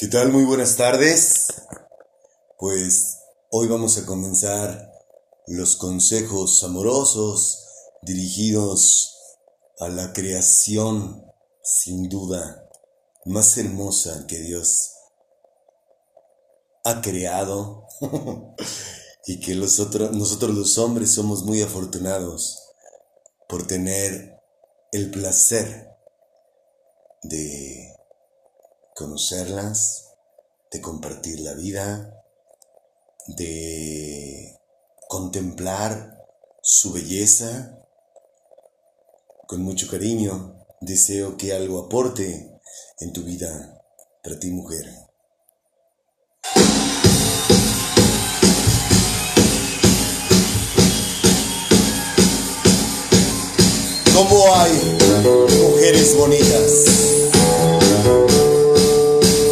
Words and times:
¿Qué 0.00 0.06
tal? 0.06 0.30
Muy 0.30 0.44
buenas 0.44 0.76
tardes. 0.76 1.48
Pues 2.56 3.18
hoy 3.50 3.66
vamos 3.66 3.98
a 3.98 4.06
comenzar 4.06 4.92
los 5.48 5.74
consejos 5.74 6.62
amorosos 6.62 7.66
dirigidos 8.02 9.18
a 9.80 9.88
la 9.88 10.12
creación, 10.12 11.24
sin 11.64 12.08
duda, 12.08 12.70
más 13.24 13.58
hermosa 13.58 14.24
que 14.28 14.38
Dios 14.38 14.92
ha 16.84 17.00
creado 17.00 17.88
y 19.26 19.40
que 19.40 19.56
nosotros, 19.56 20.12
nosotros 20.12 20.54
los 20.54 20.78
hombres 20.78 21.10
somos 21.10 21.42
muy 21.42 21.60
afortunados 21.60 22.62
por 23.48 23.66
tener 23.66 24.40
el 24.92 25.10
placer 25.10 25.88
de 27.24 27.97
conocerlas, 28.98 30.08
de 30.72 30.80
compartir 30.80 31.38
la 31.38 31.54
vida, 31.54 32.20
de 33.28 34.58
contemplar 35.08 36.18
su 36.60 36.92
belleza. 36.92 37.78
Con 39.46 39.62
mucho 39.62 39.88
cariño 39.88 40.66
deseo 40.80 41.36
que 41.36 41.52
algo 41.52 41.78
aporte 41.78 42.60
en 42.98 43.12
tu 43.12 43.22
vida 43.22 43.80
para 44.22 44.38
ti 44.40 44.50
mujer. 44.50 44.92
¿Cómo 54.12 54.54
hay 54.54 54.72
mujeres 55.70 56.16
bonitas? 56.16 56.97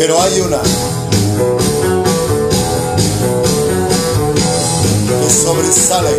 Pero 0.06 0.22
hay 0.22 0.40
una 0.40 0.62
que 5.20 5.30
sobresale. 5.30 6.10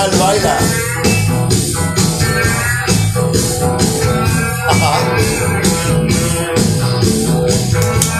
Ideal 0.00 0.18
baila. 0.18 0.58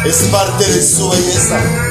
Es 0.04 0.16
parte 0.30 0.66
de 0.66 0.82
su 0.82 1.08
belleza. 1.08 1.89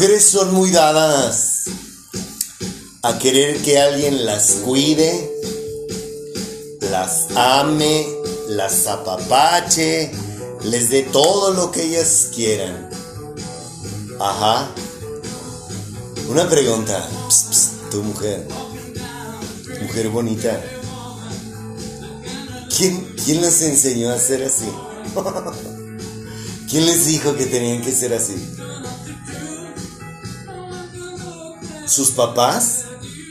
Mujeres 0.00 0.24
son 0.24 0.54
muy 0.54 0.70
dadas 0.70 1.64
a 3.02 3.18
querer 3.18 3.60
que 3.60 3.78
alguien 3.78 4.24
las 4.24 4.52
cuide, 4.64 5.30
las 6.90 7.26
ame, 7.36 8.06
las 8.48 8.86
apapache, 8.86 10.10
les 10.64 10.88
dé 10.88 11.02
todo 11.02 11.52
lo 11.52 11.70
que 11.70 11.82
ellas 11.82 12.30
quieran. 12.34 12.88
Ajá. 14.18 14.70
Una 16.30 16.48
pregunta. 16.48 17.06
Psst, 17.28 17.90
tu 17.90 18.02
mujer. 18.02 18.48
Mujer 19.82 20.08
bonita. 20.08 20.64
¿Quién, 22.74 23.06
¿Quién 23.22 23.42
les 23.42 23.60
enseñó 23.60 24.08
a 24.08 24.18
ser 24.18 24.44
así? 24.44 24.64
¿Quién 26.70 26.86
les 26.86 27.04
dijo 27.04 27.36
que 27.36 27.44
tenían 27.44 27.82
que 27.82 27.92
ser 27.92 28.14
así? 28.14 28.56
¿Sus 31.90 32.12
papás? 32.12 32.84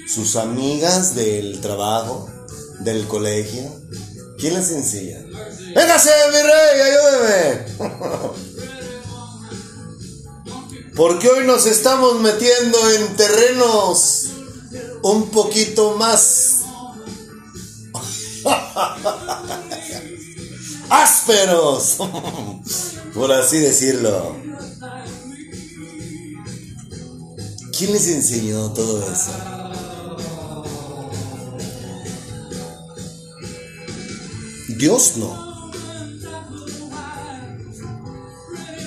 ¿Sus 0.06 0.36
amigas 0.36 1.16
del 1.16 1.62
trabajo? 1.62 2.30
¿Del 2.82 3.08
colegio? 3.08 3.74
¿Quién 4.38 4.56
les 4.56 4.70
enseña? 4.72 5.20
¡Véngase, 5.74 6.10
mi 6.34 6.42
rey! 6.42 6.82
¡Ayúdeme! 6.82 7.66
Porque 10.98 11.30
hoy 11.30 11.48
nos 11.48 11.66
estamos 11.68 12.20
metiendo 12.20 12.78
en 12.92 13.16
terrenos 13.16 14.26
un 15.04 15.30
poquito 15.30 15.96
más 15.96 16.56
ásperos, 20.90 21.98
por 23.14 23.32
así 23.32 23.60
decirlo. 23.60 24.49
¿Quién 27.80 27.94
les 27.94 28.10
enseñó 28.10 28.74
todo 28.74 29.02
eso? 29.10 29.32
Dios 34.78 35.14
no. 35.16 35.72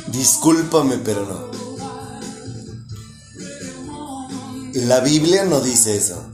Discúlpame, 0.09 0.99
pero 0.99 1.25
no. 1.25 1.51
La 4.75 5.01
Biblia 5.01 5.47
no 5.47 5.63
dice 5.63 5.97
eso. 5.97 6.27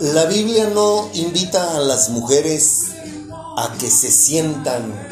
La 0.00 0.24
Biblia 0.24 0.68
no 0.74 1.08
invita 1.14 1.76
a 1.76 1.78
las 1.78 2.10
mujeres 2.10 2.86
a 3.56 3.76
que 3.78 3.88
se 3.88 4.10
sientan 4.10 5.09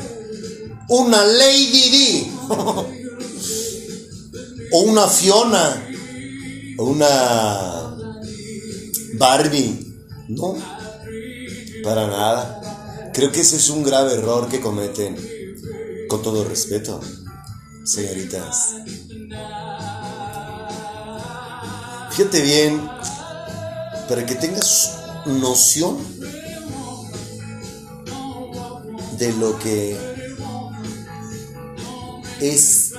una 0.88 1.24
Lady 1.24 1.90
D 1.90 2.30
o 4.72 4.80
una 4.80 5.06
Fiona 5.06 5.88
o 6.78 6.84
una 6.84 7.96
Barbie. 9.14 9.86
No, 10.28 10.56
para 11.82 12.06
nada. 12.06 13.10
Creo 13.12 13.32
que 13.32 13.40
ese 13.40 13.56
es 13.56 13.68
un 13.70 13.82
grave 13.82 14.14
error 14.14 14.48
que 14.48 14.60
cometen, 14.60 15.16
con 16.08 16.22
todo 16.22 16.44
respeto, 16.44 17.00
señoritas. 17.84 18.76
Fíjate 22.10 22.42
bien, 22.42 22.88
para 24.08 24.24
que 24.24 24.34
tengas 24.34 24.98
noción 25.26 25.96
de 29.18 29.32
lo 29.34 29.58
que 29.58 30.07
es 32.40 32.92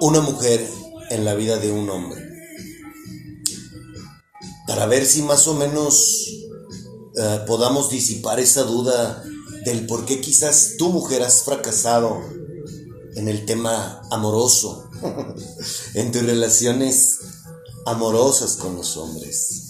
una 0.00 0.20
mujer 0.20 0.66
en 1.10 1.24
la 1.24 1.34
vida 1.34 1.58
de 1.58 1.70
un 1.70 1.88
hombre. 1.90 2.22
Para 4.66 4.86
ver 4.86 5.06
si 5.06 5.22
más 5.22 5.46
o 5.46 5.54
menos 5.54 6.28
eh, 7.16 7.40
podamos 7.46 7.90
disipar 7.90 8.40
esa 8.40 8.62
duda 8.62 9.22
del 9.64 9.86
por 9.86 10.04
qué 10.04 10.20
quizás 10.20 10.74
tu 10.78 10.90
mujer 10.90 11.22
has 11.22 11.42
fracasado 11.42 12.20
en 13.14 13.28
el 13.28 13.46
tema 13.46 14.02
amoroso, 14.10 14.90
en 15.94 16.12
tus 16.12 16.22
relaciones 16.22 17.18
amorosas 17.86 18.56
con 18.56 18.76
los 18.76 18.96
hombres. 18.96 19.62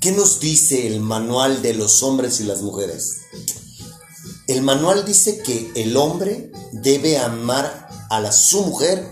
¿Qué 0.00 0.12
nos 0.12 0.38
dice 0.38 0.86
el 0.86 1.00
manual 1.00 1.62
de 1.62 1.74
los 1.74 2.02
hombres 2.02 2.40
y 2.40 2.44
las 2.44 2.62
mujeres? 2.62 3.23
El 4.46 4.62
manual 4.62 5.04
dice 5.04 5.42
que 5.42 5.72
el 5.74 5.96
hombre 5.96 6.52
debe 6.72 7.18
amar 7.18 7.88
a 8.10 8.20
la, 8.20 8.30
su 8.30 8.62
mujer 8.64 9.10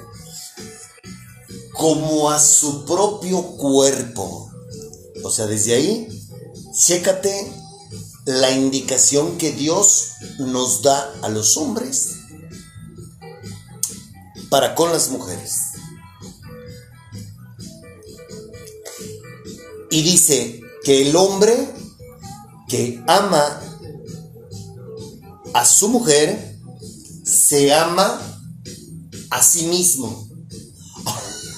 como 1.73 2.31
a 2.31 2.39
su 2.39 2.85
propio 2.85 3.43
cuerpo. 3.57 4.51
O 5.25 5.31
sea, 5.31 5.47
desde 5.47 5.75
ahí, 5.75 6.29
chécate 6.75 7.51
la 8.27 8.51
indicación 8.51 9.39
que 9.39 9.53
Dios 9.53 10.13
nos 10.39 10.83
da 10.83 11.13
a 11.23 11.29
los 11.29 11.57
hombres 11.57 12.17
para 14.51 14.75
con 14.75 14.93
las 14.93 15.09
mujeres. 15.09 15.59
Y 19.91 20.03
dice 20.03 20.61
que 20.85 21.09
el 21.09 21.17
hombre 21.17 21.75
que 22.69 23.03
ama 23.07 23.72
a 25.55 25.65
su 25.65 25.89
mujer 25.89 26.59
se 27.25 27.73
ama 27.73 28.21
a 29.31 29.43
sí 29.43 29.67
mismo. 29.67 30.29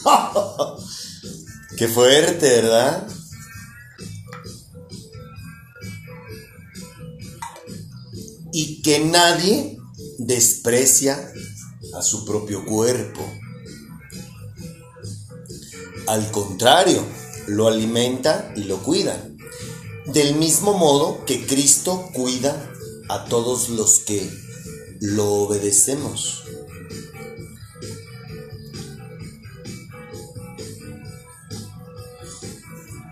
Qué 1.76 1.88
fuerte, 1.88 2.48
¿verdad? 2.48 3.08
Y 8.52 8.82
que 8.82 9.00
nadie 9.00 9.78
desprecia 10.18 11.32
a 11.96 12.02
su 12.02 12.24
propio 12.24 12.64
cuerpo. 12.64 13.20
Al 16.06 16.30
contrario, 16.30 17.04
lo 17.46 17.66
alimenta 17.66 18.52
y 18.54 18.64
lo 18.64 18.82
cuida. 18.82 19.28
Del 20.06 20.36
mismo 20.36 20.74
modo 20.74 21.24
que 21.24 21.46
Cristo 21.46 22.10
cuida 22.12 22.73
a 23.08 23.24
todos 23.24 23.68
los 23.68 24.00
que 24.00 24.30
lo 25.00 25.32
obedecemos. 25.32 26.44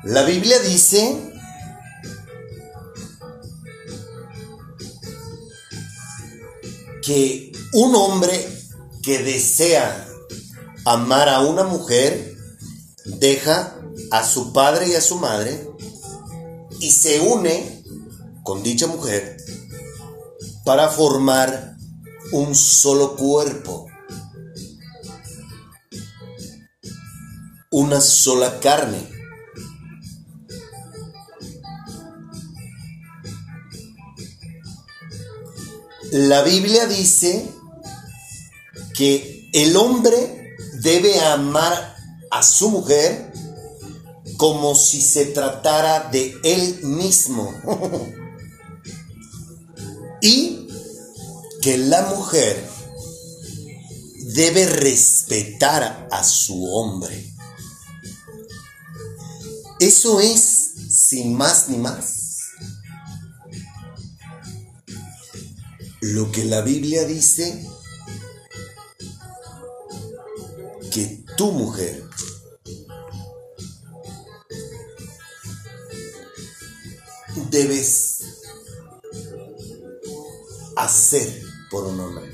La 0.05 0.25
Biblia 0.25 0.59
dice 0.61 1.33
que 7.03 7.53
un 7.73 7.95
hombre 7.95 8.49
que 9.03 9.19
desea 9.19 10.09
amar 10.85 11.29
a 11.29 11.41
una 11.41 11.65
mujer 11.65 12.37
deja 13.05 13.77
a 14.11 14.25
su 14.25 14.53
padre 14.53 14.89
y 14.89 14.95
a 14.95 15.01
su 15.01 15.17
madre 15.17 15.69
y 16.81 16.91
se 16.91 17.21
une 17.21 17.85
con 18.43 18.63
dicha 18.63 18.87
mujer 18.87 19.42
para 20.65 20.89
formar 20.89 21.77
un 22.33 22.55
solo 22.55 23.17
cuerpo, 23.17 23.87
una 27.71 28.01
sola 28.01 28.61
carne. 28.61 29.09
La 36.13 36.43
Biblia 36.43 36.87
dice 36.87 37.51
que 38.95 39.49
el 39.53 39.77
hombre 39.77 40.57
debe 40.83 41.19
amar 41.21 41.97
a 42.31 42.43
su 42.43 42.71
mujer 42.71 43.33
como 44.37 44.75
si 44.75 45.01
se 45.01 45.27
tratara 45.27 46.11
de 46.11 46.35
él 46.45 46.81
mismo. 46.83 47.53
y 50.21 50.52
que 51.63 51.79
la 51.79 52.03
mujer 52.15 52.69
debe 54.35 54.67
respetar 54.67 56.09
a 56.11 56.25
su 56.25 56.65
hombre. 56.67 57.33
Eso 59.81 60.21
es 60.21 60.75
sin 60.91 61.35
más 61.35 61.71
ni 61.71 61.79
más 61.79 62.23
lo 66.03 66.33
que 66.33 66.45
la 66.45 66.63
Biblia 66.63 67.05
dice 67.05 67.65
que 70.91 71.25
tu 71.37 71.53
mujer 71.53 72.03
debes 77.51 78.19
hacer 80.77 81.42
por 81.73 81.87
un 81.87 81.99
hombre. 81.99 82.31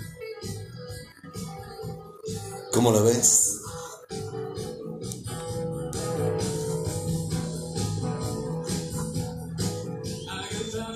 ¿Cómo 2.73 2.90
lo 2.90 3.04
ves? 3.04 3.61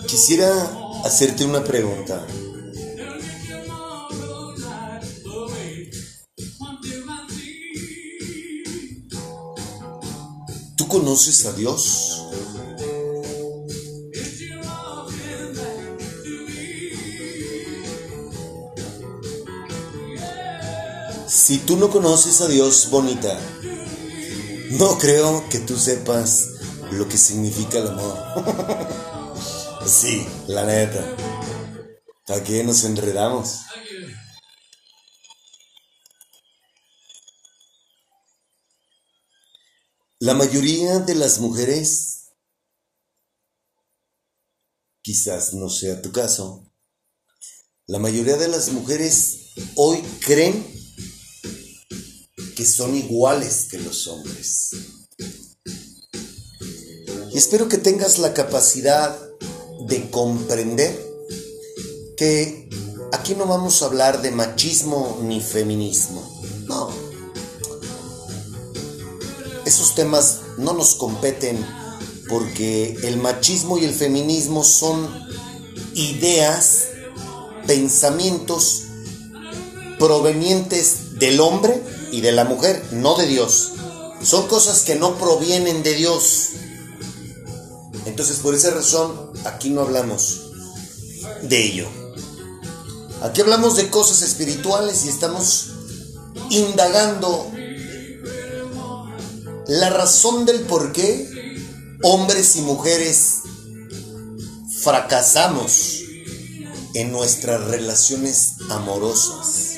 Quisiera 0.08 0.50
hacerte 1.04 1.44
una 1.44 1.62
pregunta. 1.62 2.26
¿Tú 10.76 10.88
conoces 10.88 11.46
a 11.46 11.52
Dios? 11.52 12.11
Si 21.52 21.58
tú 21.58 21.76
no 21.76 21.90
conoces 21.90 22.40
a 22.40 22.48
Dios, 22.48 22.88
bonita, 22.88 23.38
no 24.70 24.96
creo 24.96 25.46
que 25.50 25.58
tú 25.58 25.76
sepas 25.76 26.48
lo 26.92 27.06
que 27.06 27.18
significa 27.18 27.76
el 27.76 27.88
amor. 27.88 28.16
sí, 29.86 30.26
la 30.46 30.64
neta. 30.64 31.14
¿Para 32.26 32.42
qué 32.42 32.64
nos 32.64 32.84
enredamos? 32.84 33.66
La 40.20 40.32
mayoría 40.32 41.00
de 41.00 41.16
las 41.16 41.38
mujeres, 41.38 42.30
quizás 45.02 45.52
no 45.52 45.68
sea 45.68 46.00
tu 46.00 46.12
caso, 46.12 46.72
la 47.84 47.98
mayoría 47.98 48.38
de 48.38 48.48
las 48.48 48.70
mujeres 48.70 49.52
hoy 49.76 50.00
creen 50.24 50.71
que 52.54 52.64
son 52.66 52.94
iguales 52.94 53.66
que 53.70 53.78
los 53.78 54.06
hombres. 54.08 54.70
Y 57.32 57.38
espero 57.38 57.68
que 57.68 57.78
tengas 57.78 58.18
la 58.18 58.34
capacidad 58.34 59.18
de 59.86 60.10
comprender 60.10 61.12
que 62.16 62.68
aquí 63.12 63.34
no 63.34 63.46
vamos 63.46 63.82
a 63.82 63.86
hablar 63.86 64.22
de 64.22 64.30
machismo 64.30 65.18
ni 65.22 65.40
feminismo. 65.40 66.22
No. 66.66 66.90
Esos 69.64 69.94
temas 69.94 70.40
no 70.58 70.74
nos 70.74 70.94
competen 70.94 71.64
porque 72.28 72.96
el 73.04 73.16
machismo 73.16 73.78
y 73.78 73.84
el 73.84 73.94
feminismo 73.94 74.64
son 74.64 75.08
ideas, 75.94 76.84
pensamientos 77.66 78.84
provenientes 79.98 81.18
del 81.18 81.40
hombre 81.40 81.82
y 82.12 82.20
de 82.20 82.30
la 82.30 82.44
mujer, 82.44 82.80
no 82.92 83.16
de 83.16 83.26
Dios. 83.26 83.72
Son 84.22 84.46
cosas 84.46 84.82
que 84.82 84.94
no 84.94 85.16
provienen 85.16 85.82
de 85.82 85.94
Dios. 85.94 86.50
Entonces, 88.06 88.36
por 88.38 88.54
esa 88.54 88.70
razón, 88.70 89.32
aquí 89.44 89.70
no 89.70 89.80
hablamos 89.80 90.42
de 91.42 91.64
ello. 91.64 91.88
Aquí 93.22 93.40
hablamos 93.40 93.76
de 93.76 93.88
cosas 93.88 94.22
espirituales 94.22 95.04
y 95.04 95.08
estamos 95.08 95.70
indagando 96.50 97.50
la 99.68 99.90
razón 99.90 100.44
del 100.44 100.60
por 100.60 100.92
qué 100.92 101.28
hombres 102.02 102.56
y 102.56 102.62
mujeres 102.62 103.38
fracasamos 104.80 106.02
en 106.94 107.12
nuestras 107.12 107.62
relaciones 107.68 108.56
amorosas. 108.68 109.76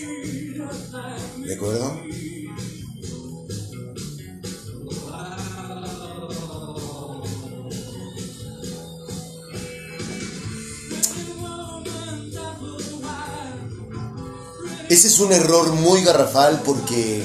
¿De 1.38 1.54
acuerdo? 1.54 2.00
Ese 14.94 15.08
es 15.08 15.18
un 15.18 15.32
error 15.32 15.72
muy 15.72 16.04
garrafal 16.04 16.62
porque 16.64 17.20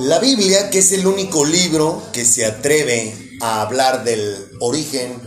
la 0.00 0.18
Biblia, 0.18 0.68
que 0.68 0.80
es 0.80 0.90
el 0.90 1.06
único 1.06 1.44
libro 1.44 2.02
que 2.12 2.24
se 2.24 2.44
atreve 2.44 3.38
a 3.40 3.62
hablar 3.62 4.02
del 4.02 4.36
origen 4.58 5.22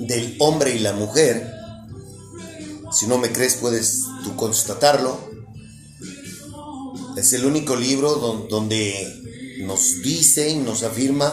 del 0.00 0.36
hombre 0.38 0.76
y 0.76 0.80
la 0.80 0.92
mujer, 0.92 1.50
si 2.92 3.06
no 3.06 3.16
me 3.16 3.32
crees 3.32 3.54
puedes 3.54 4.02
tú 4.22 4.36
constatarlo, 4.36 5.18
es 7.16 7.32
el 7.32 7.46
único 7.46 7.74
libro 7.74 8.16
donde 8.50 9.56
nos 9.60 10.02
dice 10.02 10.50
y 10.50 10.56
nos 10.56 10.82
afirma 10.82 11.32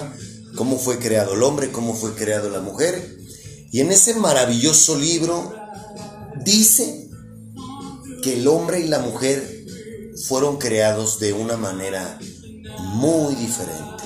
cómo 0.55 0.79
fue 0.79 0.99
creado 0.99 1.33
el 1.33 1.43
hombre, 1.43 1.73
cómo 1.73 1.93
fue 1.93 2.15
creado 2.15 2.49
la 2.49 2.61
mujer. 2.61 3.17
Y 3.73 3.81
en 3.81 3.91
ese 3.91 4.13
maravilloso 4.13 4.97
libro 4.97 5.64
dice 6.45 7.09
que 8.23 8.39
el 8.39 8.47
hombre 8.47 8.79
y 8.79 8.87
la 8.87 8.99
mujer 8.99 9.65
fueron 10.27 10.57
creados 10.57 11.19
de 11.19 11.33
una 11.33 11.57
manera 11.57 12.17
muy 12.95 13.35
diferente. 13.35 14.03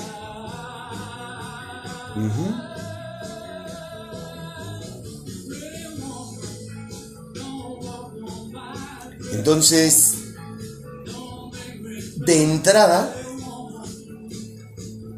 Entonces, 9.32 10.14
de 12.16 12.42
entrada, 12.42 13.14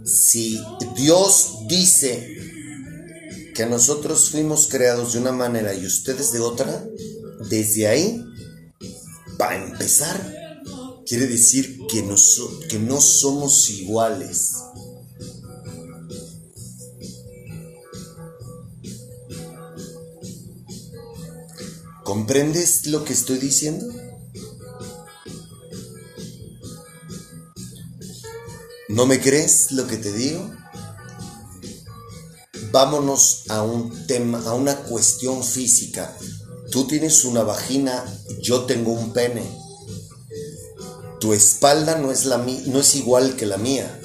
si 0.04 0.62
Dios 0.96 1.66
dice 1.68 2.32
que 3.54 3.66
nosotros 3.66 4.30
fuimos 4.30 4.68
creados 4.68 5.12
de 5.12 5.18
una 5.18 5.32
manera 5.32 5.74
y 5.74 5.84
ustedes 5.84 6.32
de 6.32 6.40
otra, 6.40 6.84
desde 7.52 7.86
ahí, 7.86 8.24
para 9.36 9.62
empezar, 9.62 10.16
quiere 11.04 11.26
decir 11.26 11.80
que 11.86 12.02
no, 12.02 12.16
que 12.70 12.78
no 12.78 12.98
somos 12.98 13.68
iguales. 13.68 14.54
¿Comprendes 22.02 22.86
lo 22.86 23.04
que 23.04 23.12
estoy 23.12 23.36
diciendo? 23.36 23.86
¿No 28.88 29.04
me 29.04 29.20
crees 29.20 29.72
lo 29.72 29.86
que 29.86 29.98
te 29.98 30.10
digo? 30.10 30.50
Vámonos 32.70 33.44
a 33.50 33.60
un 33.62 34.06
tema, 34.06 34.42
a 34.46 34.54
una 34.54 34.74
cuestión 34.84 35.44
física. 35.44 36.16
Tú 36.72 36.86
tienes 36.86 37.26
una 37.26 37.42
vagina, 37.42 38.02
yo 38.40 38.64
tengo 38.64 38.92
un 38.92 39.12
pene. 39.12 39.42
Tu 41.20 41.34
espalda 41.34 41.98
no 41.98 42.10
es, 42.10 42.24
la 42.24 42.38
no 42.38 42.80
es 42.80 42.94
igual 42.94 43.36
que 43.36 43.44
la 43.44 43.58
mía. 43.58 44.00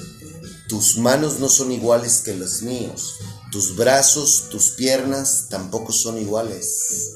Tus 0.67 0.97
manos 0.97 1.39
no 1.39 1.47
son 1.47 1.71
iguales 1.71 2.21
que 2.25 2.35
los 2.35 2.63
míos. 2.63 3.15
Tus 3.53 3.77
brazos, 3.77 4.49
tus 4.51 4.71
piernas 4.71 5.47
tampoco 5.49 5.93
son 5.93 6.17
iguales. 6.17 7.13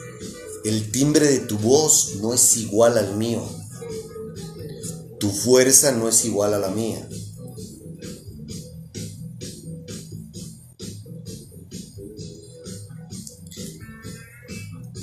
El 0.63 0.89
timbre 0.89 1.27
de 1.27 1.39
tu 1.39 1.58
voz 1.58 2.15
no 2.22 2.34
es 2.34 2.55
igual 2.55 2.98
al 2.98 3.17
mío. 3.17 3.43
Tu 5.20 5.29
fuerza 5.29 5.91
no 5.91 6.08
es 6.08 6.24
igual 6.24 6.53
a 6.53 6.60
la 6.60 6.70
mía. 6.70 7.05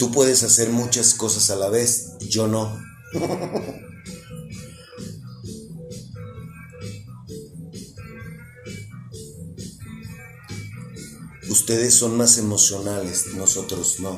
Tú 0.09 0.15
puedes 0.15 0.43
hacer 0.43 0.71
muchas 0.71 1.13
cosas 1.13 1.51
a 1.51 1.57
la 1.57 1.69
vez, 1.69 2.13
yo 2.31 2.49
no. 2.49 2.83
Ustedes 11.51 11.95
son 11.95 12.17
más 12.17 12.39
emocionales, 12.39 13.35
nosotros 13.35 14.01
no. 14.01 14.17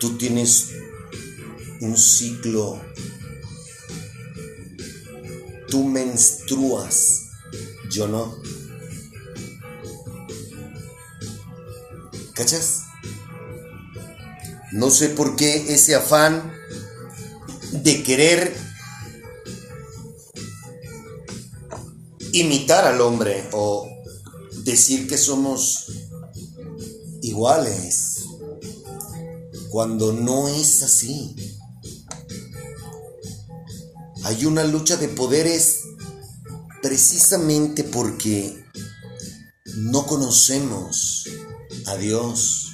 Tú 0.00 0.16
tienes 0.16 0.70
un 1.82 1.98
ciclo. 1.98 2.80
Tú 5.68 5.84
menstruas, 5.84 7.26
yo 7.90 8.08
no. 8.08 8.47
¿Cachas? 12.38 12.84
No 14.70 14.90
sé 14.90 15.08
por 15.08 15.34
qué 15.34 15.74
ese 15.74 15.96
afán 15.96 16.52
de 17.72 18.04
querer 18.04 18.56
imitar 22.32 22.86
al 22.86 23.00
hombre 23.00 23.44
o 23.50 23.88
decir 24.62 25.08
que 25.08 25.18
somos 25.18 25.86
iguales 27.22 28.22
cuando 29.70 30.12
no 30.12 30.46
es 30.46 30.84
así. 30.84 31.34
Hay 34.22 34.44
una 34.44 34.62
lucha 34.62 34.96
de 34.96 35.08
poderes 35.08 35.80
precisamente 36.82 37.82
porque 37.82 38.64
no 39.74 40.06
conocemos 40.06 41.24
a 41.88 41.96
Dios. 41.96 42.72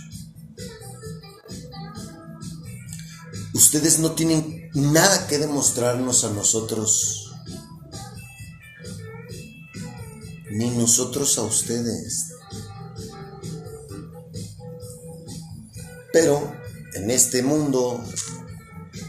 Ustedes 3.52 4.00
no 4.00 4.12
tienen 4.12 4.70
nada 4.74 5.26
que 5.28 5.38
demostrarnos 5.38 6.24
a 6.24 6.30
nosotros, 6.30 7.32
ni 10.50 10.70
nosotros 10.70 11.38
a 11.38 11.42
ustedes. 11.42 12.32
Pero 16.12 16.52
en 16.94 17.10
este 17.10 17.42
mundo 17.42 18.04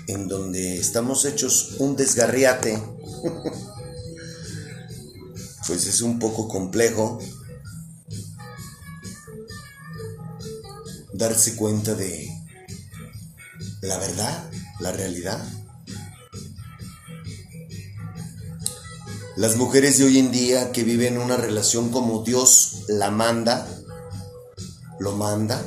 en 0.07 0.27
donde 0.27 0.77
estamos 0.77 1.25
hechos 1.25 1.75
un 1.79 1.95
desgarriate, 1.95 2.77
pues 5.67 5.87
es 5.87 6.01
un 6.01 6.19
poco 6.19 6.47
complejo 6.47 7.19
darse 11.17 11.56
cuenta 11.56 11.95
de 11.95 12.30
la 13.82 13.97
verdad, 13.97 14.49
la 14.80 14.91
realidad. 14.91 15.41
Las 19.38 19.56
mujeres 19.58 19.97
de 19.97 20.06
hoy 20.06 20.19
en 20.19 20.32
día 20.32 20.71
que 20.71 20.84
viven 20.84 21.17
una 21.17 21.38
relación 21.38 21.89
como 21.89 22.23
Dios 22.23 22.84
la 22.88 23.12
manda, 23.12 23.67
lo 24.99 25.13
manda, 25.13 25.62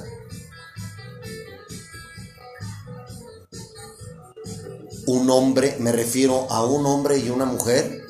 un 5.07 5.31
hombre, 5.31 5.77
me 5.81 5.93
refiero 5.93 6.51
a 6.51 6.65
un 6.65 6.85
hombre 6.87 7.19
y 7.19 7.31
una 7.31 7.45
mujer, 7.45 8.05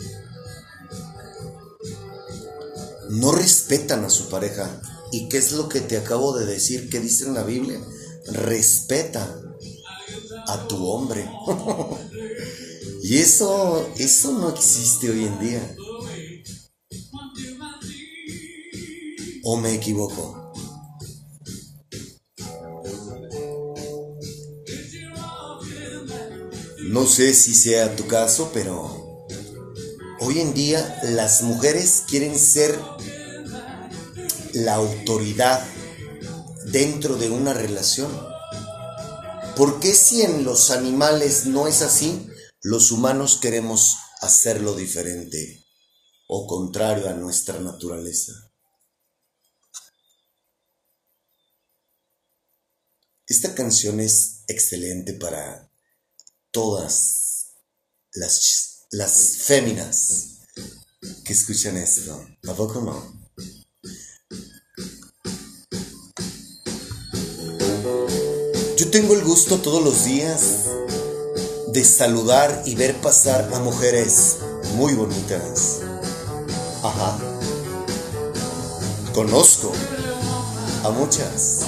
no 3.11 3.33
respetan 3.33 4.05
a 4.05 4.11
su 4.11 4.29
pareja. 4.29 4.81
¿Y 5.11 5.29
qué 5.29 5.39
es 5.39 5.53
lo 5.53 5.69
que 5.69 5.81
te 5.81 5.97
acabo 5.97 6.37
de 6.37 6.47
decir? 6.47 6.89
¿Qué 6.91 7.01
dice 7.01 7.27
en 7.27 7.35
la 7.35 7.43
Biblia? 7.43 7.81
Respeta 8.27 9.41
a 10.47 10.69
tu 10.69 10.87
hombre. 10.87 11.29
y 13.03 13.17
eso, 13.17 13.89
eso 13.97 14.33
no 14.33 14.51
existe 14.51 15.11
hoy 15.11 15.25
en 15.25 15.39
día. 15.41 15.77
¿O 19.45 19.57
me 19.57 19.75
equivoco? 19.75 20.53
No 26.91 27.07
sé 27.07 27.35
si 27.35 27.55
sea 27.55 27.97
tu 27.97 28.07
caso, 28.07 28.51
pero 28.53 29.27
hoy 30.21 30.41
en 30.41 30.55
día 30.55 31.01
las 31.03 31.43
mujeres 31.43 32.05
quieren 32.09 32.39
ser 32.39 32.79
la 34.59 34.75
autoridad 34.75 35.65
dentro 36.67 37.17
de 37.17 37.31
una 37.31 37.53
relación. 37.53 38.11
¿Por 39.57 39.81
qué 39.81 39.95
si 39.95 40.23
en 40.23 40.45
los 40.45 40.71
animales 40.71 41.47
no 41.47 41.69
es 41.69 41.83
así, 41.83 42.29
los 42.63 42.91
humanos 42.91 43.39
queremos 43.41 43.97
hacerlo 44.21 44.75
diferente 44.75 45.65
o 46.27 46.47
contrario 46.47 47.09
a 47.09 47.15
nuestra 47.15 47.61
naturaleza? 47.61 48.33
Esta 53.27 53.55
canción 53.55 54.01
es 54.01 54.45
excelente 54.49 55.13
para 55.13 55.71
todas 56.51 57.55
las, 58.13 58.87
las 58.91 59.37
féminas 59.39 60.39
que 61.25 61.33
escuchan 61.33 61.77
esto. 61.77 62.27
¿A 62.49 62.55
poco 62.55 62.81
no? 62.81 63.18
Tengo 69.01 69.15
el 69.15 69.23
gusto 69.23 69.59
todos 69.59 69.81
los 69.81 70.07
días 70.07 70.65
de 71.69 71.85
saludar 71.85 72.65
y 72.67 72.75
ver 72.75 72.97
pasar 72.97 73.49
a 73.55 73.61
mujeres 73.61 74.39
muy 74.75 74.95
bonitas. 74.95 75.83
Ajá. 76.83 77.17
Conozco 79.15 79.73
a 80.83 80.91
muchas. 80.91 81.61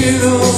You. 0.00 0.49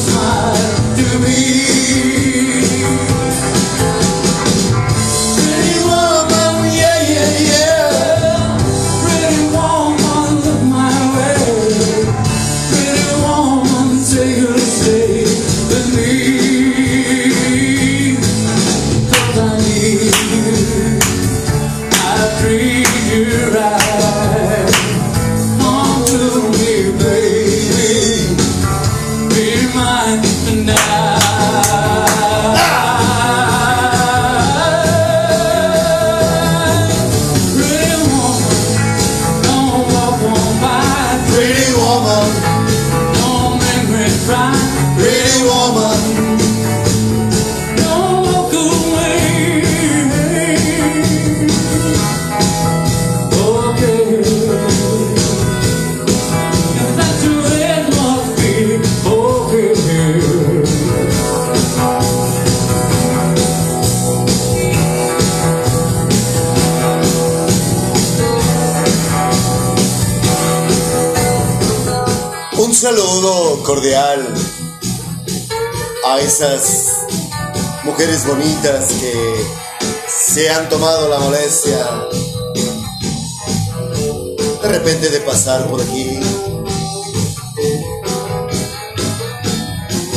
Por 85.73 85.81
aquí. 85.81 86.21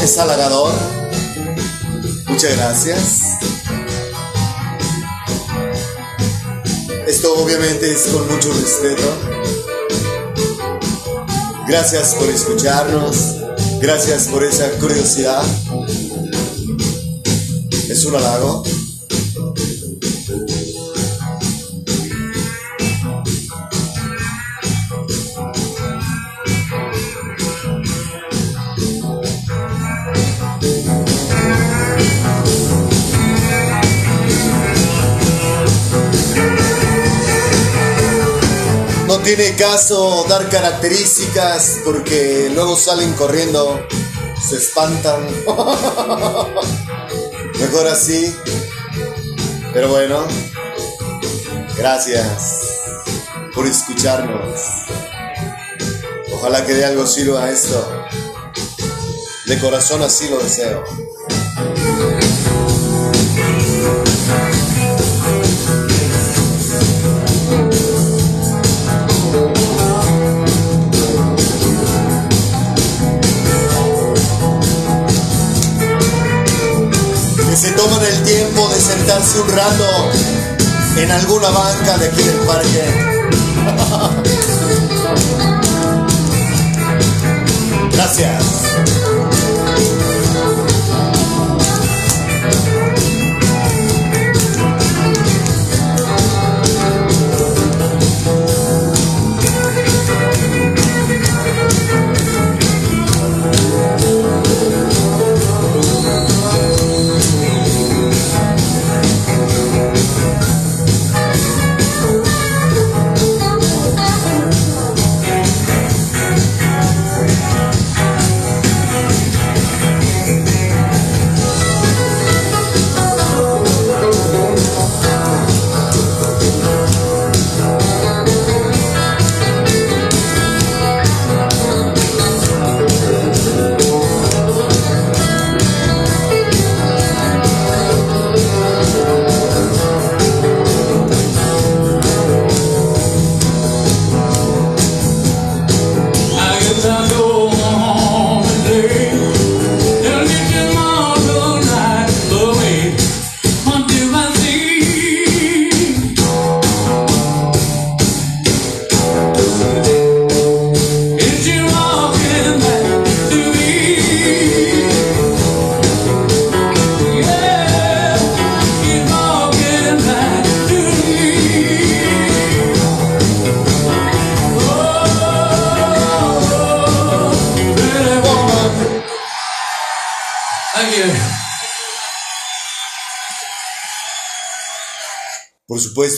Es 0.03 0.17
halagador. 0.17 0.73
Muchas 2.27 2.57
gracias. 2.57 3.21
Esto 7.07 7.37
obviamente 7.37 7.89
es 7.89 8.01
con 8.07 8.27
mucho 8.27 8.51
respeto. 8.51 9.03
Gracias 11.69 12.15
por 12.15 12.29
escucharnos. 12.29 13.15
Gracias 13.79 14.27
por 14.27 14.43
esa 14.43 14.69
curiosidad. 14.71 15.41
Es 17.89 18.03
un 18.03 18.15
halago. 18.17 18.63
Tiene 39.25 39.55
caso 39.55 40.23
dar 40.29 40.47
características 40.49 41.79
porque 41.83 42.51
luego 42.53 42.75
salen 42.75 43.11
corriendo, 43.13 43.83
se 44.39 44.57
espantan. 44.57 45.25
Mejor 47.59 47.87
así. 47.87 48.35
Pero 49.73 49.89
bueno, 49.89 50.27
gracias 51.75 52.59
por 53.55 53.65
escucharnos. 53.65 54.61
Ojalá 56.31 56.63
que 56.63 56.75
de 56.75 56.85
algo 56.85 57.07
sirva 57.07 57.49
esto. 57.49 58.05
De 59.47 59.57
corazón 59.57 60.03
así 60.03 60.29
lo 60.29 60.37
deseo. 60.37 60.83
Sentarse 78.79 79.39
un 79.39 79.49
rato 79.49 80.11
en 80.97 81.11
alguna 81.11 81.49
banca 81.49 81.97
de 81.97 82.07
aquí 82.07 82.23
del 82.23 82.37
parque. 82.39 82.83
Gracias. 87.91 89.04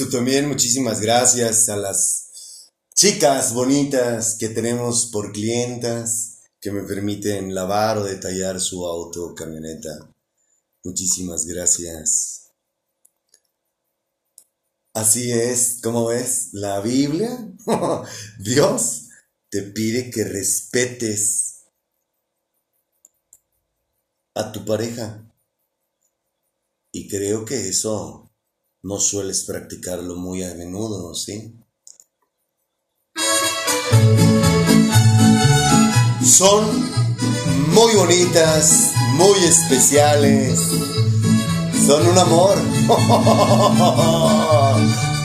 Supuesto, 0.07 0.17
también 0.19 0.47
muchísimas 0.47 1.01
gracias 1.01 1.67
a 1.67 1.75
las 1.75 2.71
chicas 2.95 3.53
bonitas 3.53 4.37
que 4.39 4.47
tenemos 4.47 5.07
por 5.07 5.33
clientas 5.33 6.43
que 6.61 6.71
me 6.71 6.83
permiten 6.83 7.53
lavar 7.53 7.97
o 7.97 8.05
detallar 8.05 8.61
su 8.61 8.85
auto 8.85 9.25
o 9.25 9.35
camioneta. 9.35 10.09
Muchísimas 10.83 11.45
gracias. 11.45 12.51
Así 14.93 15.29
es, 15.29 15.79
¿cómo 15.83 16.07
ves? 16.07 16.49
La 16.53 16.79
Biblia, 16.79 17.53
Dios 18.39 19.09
te 19.49 19.61
pide 19.61 20.09
que 20.09 20.23
respetes 20.23 21.65
a 24.35 24.53
tu 24.53 24.63
pareja. 24.63 25.29
Y 26.93 27.09
creo 27.09 27.43
que 27.43 27.67
eso 27.67 28.26
no 28.88 29.00
sueles 29.02 29.43
practicarlo 29.43 30.15
muy 30.15 30.43
a 30.43 30.54
menudo, 30.54 31.13
¿sí? 31.13 31.54
Son 36.23 36.63
muy 37.73 37.93
bonitas, 37.95 38.93
muy 39.15 39.39
especiales. 39.39 40.58
Son 41.86 42.08
un 42.08 42.17
amor. 42.17 42.58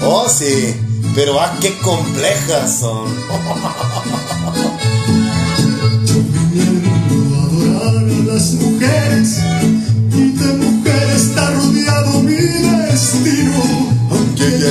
Oh, 0.05 0.29
sí. 0.29 0.75
Pero 1.14 1.40
ah, 1.40 1.57
qué 1.61 1.79
complejas 1.79 2.81
son. 2.81 3.07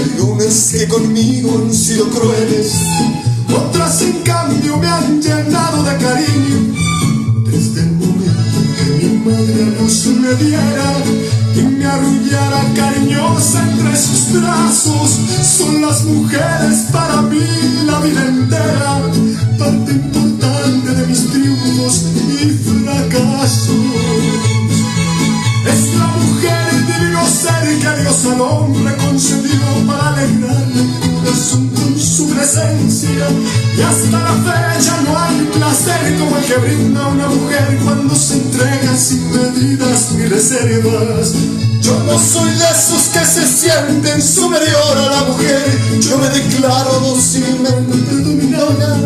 Hay 0.02 0.10
algunas 0.10 0.72
que 0.72 0.88
conmigo 0.88 1.62
han 1.64 1.72
sido 1.72 2.10
crueles. 2.10 2.72
Otras 3.54 4.02
en 4.02 4.24
cambio 4.24 4.78
me 4.78 4.88
han 4.88 5.22
llenado 5.22 5.84
de 5.84 5.98
cariño. 5.98 6.74
Desde 7.46 7.82
el 7.82 7.92
momento 7.92 8.58
en 8.58 8.76
que 8.76 9.06
mi 9.06 9.18
madre 9.20 9.78
luz 9.80 10.06
me 10.08 10.34
diera 10.36 10.94
y 11.56 11.62
me 11.62 11.86
arrullara 11.86 12.64
cariñosa 12.76 13.62
entre 13.70 13.96
sus 13.96 14.42
brazos, 14.42 15.20
son 15.60 15.82
las 15.84 16.04
mujeres 16.06 16.80
para 16.92 17.22
mí 17.22 17.46
la 17.86 18.00
vida 18.00 18.26
entera, 18.26 19.02
parte 19.60 19.92
importante 19.92 20.96
de 20.96 21.08
mis 21.08 21.30
triunfos 21.30 22.06
y 22.28 22.50
fracasos. 22.50 23.76
Es 25.68 25.96
la 25.96 26.08
mujer 26.08 26.68
el 26.72 26.88
divino 26.88 27.24
ser 27.28 27.78
que 27.80 28.02
Dios 28.02 28.26
al 28.26 28.42
hombre 28.42 29.01
presencia. 32.52 33.28
Y 33.78 33.82
hasta 33.82 34.20
la 34.20 34.34
fecha 34.44 35.02
no 35.02 35.18
hay 35.18 35.50
placer 35.54 36.18
como 36.20 36.38
el 36.38 36.46
que 36.46 36.56
brinda 36.56 37.08
una 37.08 37.28
mujer 37.28 37.80
cuando 37.84 38.16
se 38.16 38.36
entrega 38.36 38.98
sin 38.98 39.32
medidas 39.32 40.12
ni 40.12 40.26
reservas. 40.26 41.34
Yo 41.82 41.98
no 42.04 42.20
soy 42.20 42.52
de 42.52 42.66
esos 42.66 43.10
que 43.14 43.26
se 43.26 43.48
sienten 43.48 44.22
superior 44.22 44.98
a 44.98 45.10
la 45.10 45.24
mujer, 45.24 45.80
yo 46.00 46.18
me 46.18 46.30
declaro 46.30 47.00
docilmente 47.00 48.16
dominada. 48.22 49.00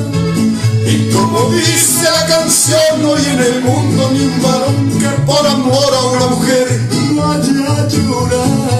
Y 0.87 1.09
como 1.11 1.49
dice 1.51 2.03
la 2.03 2.25
canción, 2.27 3.01
no 3.01 3.15
hay 3.15 3.25
en 3.25 3.39
el 3.39 3.61
mundo 3.61 4.09
ni 4.11 4.19
un 4.25 4.41
varón 4.41 4.99
que 4.99 5.09
por 5.25 5.47
amor 5.47 5.93
a 5.93 6.05
una 6.17 6.27
mujer 6.27 6.81
no 7.13 7.31
haya 7.31 7.87
llorado. 7.87 8.75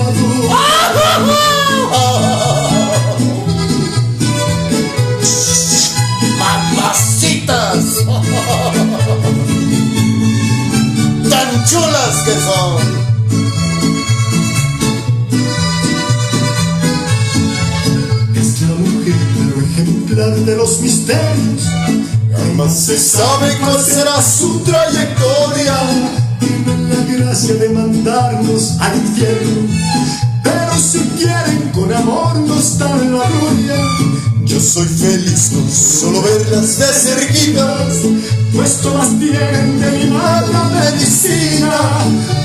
Chulas 11.65 12.15
que 12.25 12.31
son. 12.31 13.05
De 20.45 20.55
los 20.55 20.79
misterios. 20.79 21.63
Jamás 22.31 22.73
se 22.73 22.97
sabe 22.97 23.57
cuál 23.59 23.79
será 23.81 24.21
su 24.21 24.59
trayectoria. 24.59 25.75
Tienen 26.39 26.89
la 26.89 27.25
gracia 27.25 27.55
de 27.55 27.69
mandarnos 27.69 28.79
al 28.79 28.95
infierno. 28.95 29.67
Pero 30.43 30.77
si 30.77 30.99
quieren 31.17 31.71
con 31.73 31.91
amor 31.91 32.37
nos 32.37 32.77
dan 32.77 33.17
la 33.17 33.27
gloria. 33.27 33.75
Yo 34.45 34.59
soy 34.59 34.87
feliz 34.87 35.49
con 35.51 35.71
solo 35.71 36.21
verlas 36.21 36.77
de 36.77 36.85
cerquitas, 36.85 37.97
pues 38.53 38.77
todas 38.77 39.09
tienen 39.17 39.79
de 39.79 39.91
mi 39.91 40.11
mala 40.11 40.69
medicina. 40.69 41.71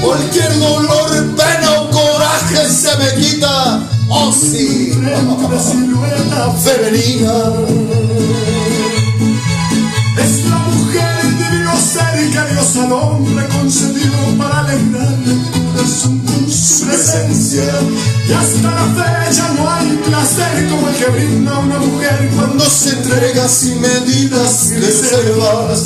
Cualquier 0.03 0.59
dolor, 0.59 1.37
pena 1.37 1.81
o 1.83 1.91
coraje 1.91 2.71
se 2.71 2.97
me 2.97 3.23
quita. 3.23 3.87
Oh 4.09 4.33
sí. 4.33 4.93
Frente 4.93 5.61
silueta 5.61 6.53
femenina. 6.53 7.33
Es 10.17 10.45
la 10.47 10.57
mujer 10.57 11.19
el 11.23 11.37
divino 11.37 11.73
ser 11.77 12.31
que 12.31 12.53
Dios 12.55 12.77
al 12.77 12.93
hombre 12.93 13.47
concedió 13.49 14.11
para 14.39 14.61
alegrarle 14.61 15.33
el 15.33 15.73
corazón 15.75 16.19
con 16.21 16.51
su 16.51 16.87
presencia. 16.87 17.65
Y 18.31 18.33
hasta 18.33 18.71
la 18.71 18.87
fecha 18.95 19.49
no 19.57 19.69
hay 19.69 19.89
placer 20.07 20.69
como 20.71 20.89
el 20.89 20.95
que 20.95 21.07
brinda 21.07 21.59
una 21.59 21.79
mujer 21.79 22.31
cuando 22.37 22.65
se 22.65 22.91
entrega 22.91 23.49
sin 23.49 23.81
medidas 23.81 24.69
ni 24.71 24.77
reservas. 24.77 25.83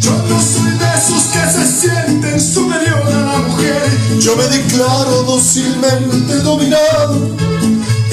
Yo 0.00 0.12
no 0.12 0.40
soy 0.40 0.70
de 0.78 0.86
esos 0.96 1.24
que 1.32 1.40
se 1.50 1.66
sienten 1.80 2.40
superior 2.40 3.02
a 3.02 3.20
la 3.32 3.38
mujer. 3.38 3.82
Yo 4.20 4.36
me 4.36 4.44
declaro 4.44 5.24
docilmente 5.24 6.36
dominado. 6.36 7.34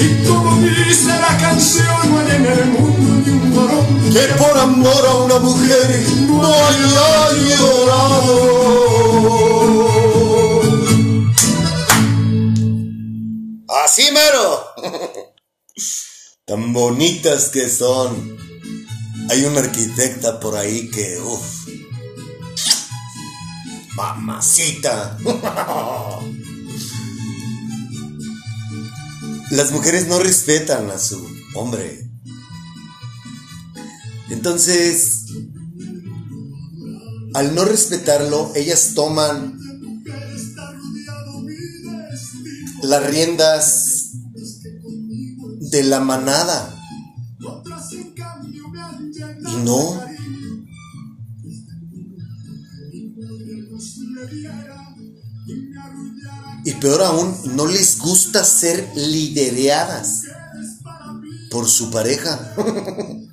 Y 0.00 0.26
como 0.26 0.60
dice 0.62 1.06
la 1.20 1.38
canción, 1.38 2.10
no 2.10 2.18
hay 2.18 2.30
en 2.34 2.44
el 2.44 2.64
mundo 2.66 3.22
ni 3.24 3.30
un 3.30 3.54
varón 3.54 3.86
que 4.12 4.34
por 4.34 4.58
amor 4.58 5.06
a 5.08 5.14
una 5.14 5.38
mujer 5.38 6.04
no 6.26 6.44
haya 6.44 7.30
llorado. 7.56 8.86
Tan 16.46 16.72
bonitas 16.72 17.48
que 17.48 17.68
son. 17.68 18.38
Hay 19.30 19.44
una 19.46 19.58
arquitecta 19.58 20.38
por 20.38 20.54
ahí 20.56 20.88
que, 20.90 21.18
uff. 21.18 21.66
Mamacita. 23.96 25.18
Las 29.50 29.72
mujeres 29.72 30.06
no 30.06 30.20
respetan 30.20 30.88
a 30.92 31.00
su 31.00 31.20
hombre. 31.56 32.08
Entonces, 34.30 35.24
al 37.34 37.56
no 37.56 37.64
respetarlo, 37.64 38.52
ellas 38.54 38.92
toman 38.94 39.58
las 42.82 43.04
riendas 43.04 43.85
de 45.70 45.84
la 45.84 46.00
manada. 46.00 46.72
Y 49.48 49.56
no. 49.64 50.00
Y 56.64 56.72
peor 56.72 57.02
aún, 57.02 57.36
no 57.54 57.66
les 57.66 57.98
gusta 57.98 58.44
ser 58.44 58.90
lidereadas 58.96 60.22
por 61.50 61.68
su 61.68 61.90
pareja. 61.90 62.54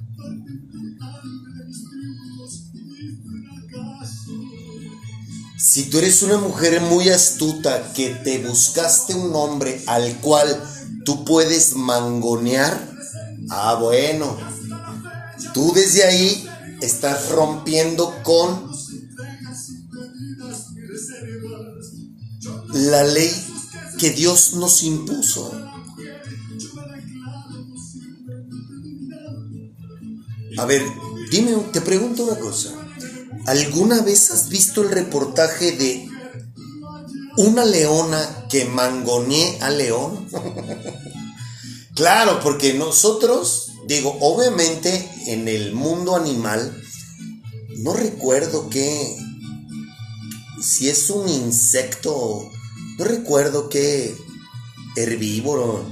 Si 5.74 5.86
tú 5.86 5.98
eres 5.98 6.22
una 6.22 6.38
mujer 6.38 6.82
muy 6.82 7.10
astuta 7.10 7.93
que 7.93 8.10
te 8.12 8.38
buscaste 8.46 9.15
un 9.15 9.34
hombre 9.34 9.82
al 9.88 10.19
cual 10.19 10.62
tú 11.05 11.25
puedes 11.25 11.75
mangonear, 11.75 12.91
ah 13.49 13.75
bueno, 13.75 14.37
tú 15.53 15.71
desde 15.73 16.03
ahí 16.03 16.47
estás 16.81 17.29
rompiendo 17.29 18.13
con 18.23 18.71
la 22.73 23.03
ley 23.03 23.31
que 23.97 24.11
Dios 24.11 24.53
nos 24.55 24.83
impuso. 24.83 25.51
A 30.57 30.65
ver, 30.65 30.83
dime, 31.31 31.55
te 31.71 31.81
pregunto 31.81 32.25
una 32.25 32.39
cosa. 32.39 32.69
¿Alguna 33.45 34.01
vez 34.01 34.31
has 34.31 34.49
visto 34.49 34.81
el 34.81 34.91
reportaje 34.91 35.71
de 35.73 36.12
una 37.38 37.65
leona 37.65 38.46
que 38.50 38.65
mangonee 38.65 39.58
a 39.62 39.69
león? 39.69 40.28
claro, 41.96 42.39
porque 42.41 42.74
nosotros, 42.74 43.72
digo, 43.88 44.17
obviamente 44.22 45.10
en 45.28 45.48
el 45.48 45.74
mundo 45.74 46.15
animal, 46.15 46.82
no 47.78 47.93
recuerdo 47.93 48.69
qué, 48.69 49.17
si 50.62 50.89
es 50.89 51.10
un 51.10 51.28
insecto, 51.28 52.50
no 52.98 53.06
recuerdo 53.06 53.69
qué 53.69 54.15
herbívoro. 54.96 55.86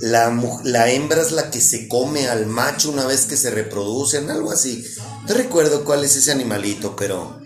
La, 0.00 0.36
la 0.64 0.90
hembra 0.90 1.22
es 1.22 1.30
la 1.30 1.50
que 1.50 1.60
se 1.60 1.86
come 1.86 2.26
al 2.26 2.46
macho 2.46 2.90
una 2.90 3.06
vez 3.06 3.26
que 3.26 3.36
se 3.36 3.50
reproducen, 3.50 4.30
algo 4.30 4.50
así. 4.50 4.84
No 5.28 5.34
recuerdo 5.34 5.84
cuál 5.84 6.02
es 6.02 6.16
ese 6.16 6.32
animalito, 6.32 6.96
pero 6.96 7.40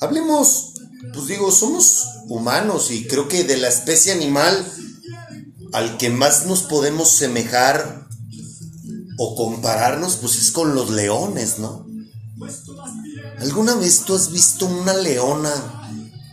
hablemos, 0.00 0.72
pues 1.12 1.28
digo, 1.28 1.52
somos 1.52 2.08
humanos 2.34 2.90
y 2.90 3.06
creo 3.06 3.28
que 3.28 3.44
de 3.44 3.56
la 3.56 3.68
especie 3.68 4.12
animal 4.12 4.66
al 5.72 5.96
que 5.98 6.10
más 6.10 6.46
nos 6.46 6.62
podemos 6.62 7.10
semejar 7.10 8.06
o 9.18 9.34
compararnos, 9.36 10.16
pues 10.16 10.36
es 10.36 10.50
con 10.50 10.74
los 10.74 10.90
leones, 10.90 11.58
¿no? 11.58 11.86
¿Alguna 13.38 13.74
vez 13.76 14.00
tú 14.04 14.14
has 14.14 14.30
visto 14.30 14.66
una 14.66 14.94
leona 14.94 15.52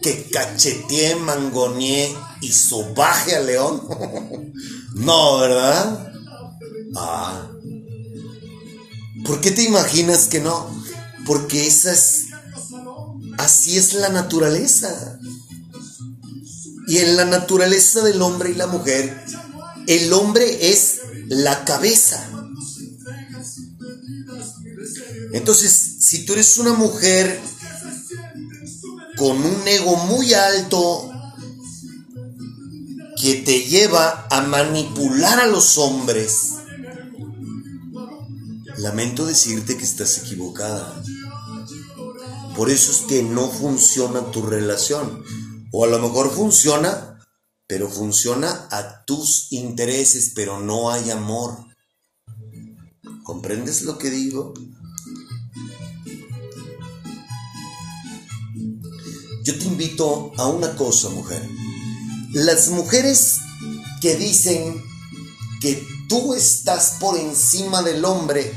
que 0.02 0.30
cachetee, 0.30 1.16
mangonee 1.16 2.16
y 2.42 2.52
sobaje 2.52 3.36
al 3.36 3.46
león? 3.46 3.82
no, 4.96 5.40
¿verdad? 5.40 6.14
Ah. 6.96 7.48
¿Por 9.26 9.42
qué 9.42 9.52
te 9.52 9.64
imaginas 9.64 10.28
que 10.28 10.40
no? 10.40 10.70
Porque 11.26 11.68
esa 11.68 11.92
es. 11.92 12.26
Así 13.38 13.78
es 13.78 13.94
la 13.94 14.10
naturaleza. 14.10 15.20
Y 16.90 16.98
en 16.98 17.16
la 17.16 17.26
naturaleza 17.26 18.02
del 18.02 18.22
hombre 18.22 18.50
y 18.50 18.56
la 18.56 18.66
mujer, 18.66 19.24
el 19.86 20.12
hombre 20.12 20.72
es 20.72 21.02
la 21.28 21.64
cabeza. 21.64 22.28
Entonces, 25.32 25.98
si 26.00 26.26
tú 26.26 26.34
eres 26.34 26.58
una 26.58 26.74
mujer 26.74 27.40
con 29.18 29.38
un 29.38 29.68
ego 29.68 29.98
muy 29.98 30.34
alto 30.34 31.12
que 33.22 33.36
te 33.36 33.66
lleva 33.66 34.28
a 34.32 34.42
manipular 34.42 35.40
a 35.40 35.46
los 35.46 35.78
hombres, 35.78 36.54
lamento 38.78 39.28
decirte 39.28 39.78
que 39.78 39.84
estás 39.84 40.18
equivocada. 40.18 41.04
Por 42.56 42.72
eso 42.72 42.92
es 42.92 43.00
que 43.08 43.22
no 43.22 43.48
funciona 43.48 44.32
tu 44.32 44.42
relación. 44.42 45.24
O 45.72 45.86
a 45.86 45.88
lo 45.88 46.00
mejor 46.00 46.32
funciona, 46.34 47.20
pero 47.68 47.90
funciona 47.90 48.68
a 48.72 49.06
tus 49.06 49.52
intereses, 49.52 50.32
pero 50.36 50.60
no 50.60 50.92
hay 50.92 51.10
amor. 51.12 51.66
¿Comprendes 53.24 53.84
lo 53.84 53.98
que 53.98 54.10
digo? 54.10 54.54
yo 59.50 59.58
te 59.58 59.66
invito 59.66 60.32
a 60.38 60.48
una 60.48 60.76
cosa, 60.76 61.10
mujer. 61.10 61.42
Las 62.34 62.70
mujeres 62.70 63.38
que 64.00 64.16
dicen 64.16 64.84
que 65.60 65.84
tú 66.08 66.36
estás 66.36 66.98
por 67.00 67.18
encima 67.18 67.82
del 67.82 68.06
hombre, 68.06 68.54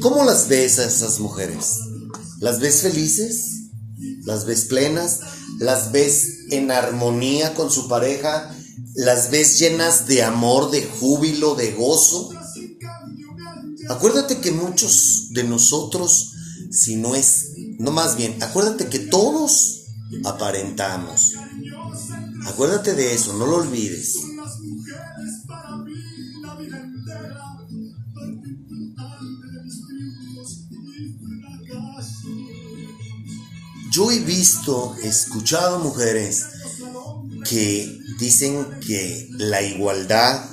¿cómo 0.00 0.22
las 0.22 0.46
ves 0.46 0.78
a 0.78 0.84
esas 0.84 1.18
mujeres? 1.18 1.80
¿Las 2.38 2.60
ves 2.60 2.82
felices? 2.82 3.70
¿Las 4.24 4.46
ves 4.46 4.66
plenas? 4.66 5.18
¿Las 5.58 5.92
ves 5.92 6.46
en 6.50 6.70
armonía 6.70 7.54
con 7.54 7.70
su 7.70 7.88
pareja? 7.88 8.54
¿Las 8.94 9.30
ves 9.30 9.58
llenas 9.58 10.06
de 10.06 10.22
amor, 10.22 10.70
de 10.70 10.84
júbilo, 10.84 11.54
de 11.54 11.72
gozo? 11.72 12.30
Acuérdate 13.88 14.38
que 14.38 14.50
muchos 14.52 15.28
de 15.30 15.44
nosotros, 15.44 16.32
si 16.70 16.96
no 16.96 17.14
es, 17.14 17.52
no 17.78 17.90
más 17.90 18.16
bien, 18.16 18.42
acuérdate 18.42 18.88
que 18.88 18.98
todos 18.98 19.82
aparentamos. 20.24 21.34
Acuérdate 22.46 22.94
de 22.94 23.14
eso, 23.14 23.34
no 23.34 23.46
lo 23.46 23.56
olvides. 23.56 24.16
Yo 33.94 34.10
he 34.10 34.18
visto, 34.18 34.96
escuchado 35.04 35.78
mujeres 35.78 36.46
que 37.48 37.96
dicen 38.18 38.80
que 38.84 39.28
la 39.38 39.62
igualdad, 39.62 40.50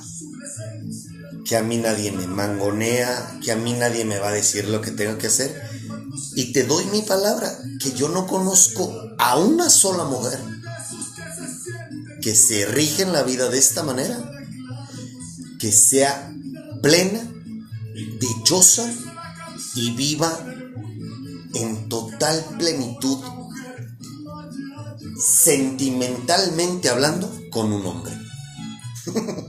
que 1.43 1.57
a 1.57 1.63
mí 1.63 1.77
nadie 1.77 2.11
me 2.11 2.27
mangonea, 2.27 3.39
que 3.43 3.51
a 3.51 3.55
mí 3.55 3.73
nadie 3.73 4.05
me 4.05 4.19
va 4.19 4.29
a 4.29 4.33
decir 4.33 4.67
lo 4.67 4.79
que 4.79 4.91
tengo 4.91 5.17
que 5.17 5.25
hacer. 5.25 5.59
Y 6.35 6.53
te 6.53 6.65
doy 6.65 6.85
mi 6.91 7.01
palabra, 7.01 7.57
que 7.79 7.93
yo 7.93 8.09
no 8.09 8.27
conozco 8.27 8.93
a 9.17 9.39
una 9.39 9.71
sola 9.71 10.03
mujer 10.03 10.39
que 12.21 12.35
se 12.35 12.67
rige 12.67 13.01
en 13.01 13.11
la 13.11 13.23
vida 13.23 13.49
de 13.49 13.57
esta 13.57 13.81
manera, 13.81 14.19
que 15.57 15.71
sea 15.71 16.31
plena, 16.83 17.27
dichosa 18.19 18.87
y 19.73 19.95
viva 19.95 20.60
en 21.53 21.89
total 21.89 22.43
plenitud, 22.57 23.19
sentimentalmente 25.19 26.89
hablando, 26.89 27.31
con 27.49 27.71
un 27.71 27.85
hombre. 27.85 28.13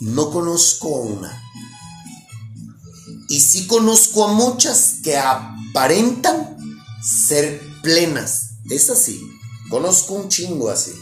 no 0.00 0.30
conozco 0.30 0.96
a 0.96 1.00
una. 1.00 1.42
Y 3.28 3.40
sí 3.40 3.66
conozco 3.66 4.24
a 4.24 4.32
muchas 4.32 4.96
que 5.02 5.16
aparentan 5.16 6.56
ser 7.02 7.60
plenas. 7.82 8.50
Es 8.70 8.90
así. 8.90 9.20
Conozco 9.68 10.14
un 10.14 10.28
chingo 10.28 10.70
así. 10.70 10.92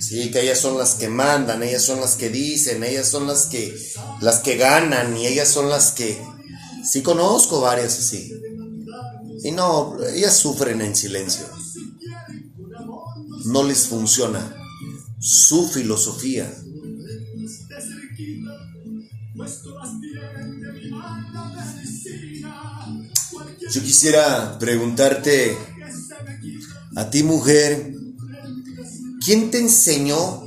Sí, 0.00 0.30
que 0.30 0.42
ellas 0.42 0.58
son 0.58 0.76
las 0.76 0.94
que 0.94 1.08
mandan, 1.08 1.62
ellas 1.62 1.82
son 1.82 2.00
las 2.00 2.16
que 2.16 2.28
dicen, 2.28 2.84
ellas 2.84 3.08
son 3.08 3.26
las 3.26 3.46
que 3.46 3.74
las 4.20 4.40
que 4.40 4.56
ganan 4.56 5.16
y 5.16 5.26
ellas 5.26 5.48
son 5.48 5.70
las 5.70 5.92
que 5.92 6.20
sí 6.84 7.02
conozco 7.02 7.60
varias 7.60 7.98
así. 7.98 8.32
Y 9.42 9.50
no, 9.50 9.96
ellas 10.14 10.36
sufren 10.36 10.80
en 10.80 10.94
silencio. 10.94 11.44
No 13.46 13.62
les 13.62 13.86
funciona 13.86 14.56
su 15.18 15.68
filosofía. 15.68 16.52
Yo 23.70 23.82
quisiera 23.82 24.58
preguntarte 24.58 25.56
a 26.96 27.10
ti 27.10 27.22
mujer, 27.22 27.94
¿quién 29.24 29.50
te 29.50 29.58
enseñó 29.58 30.43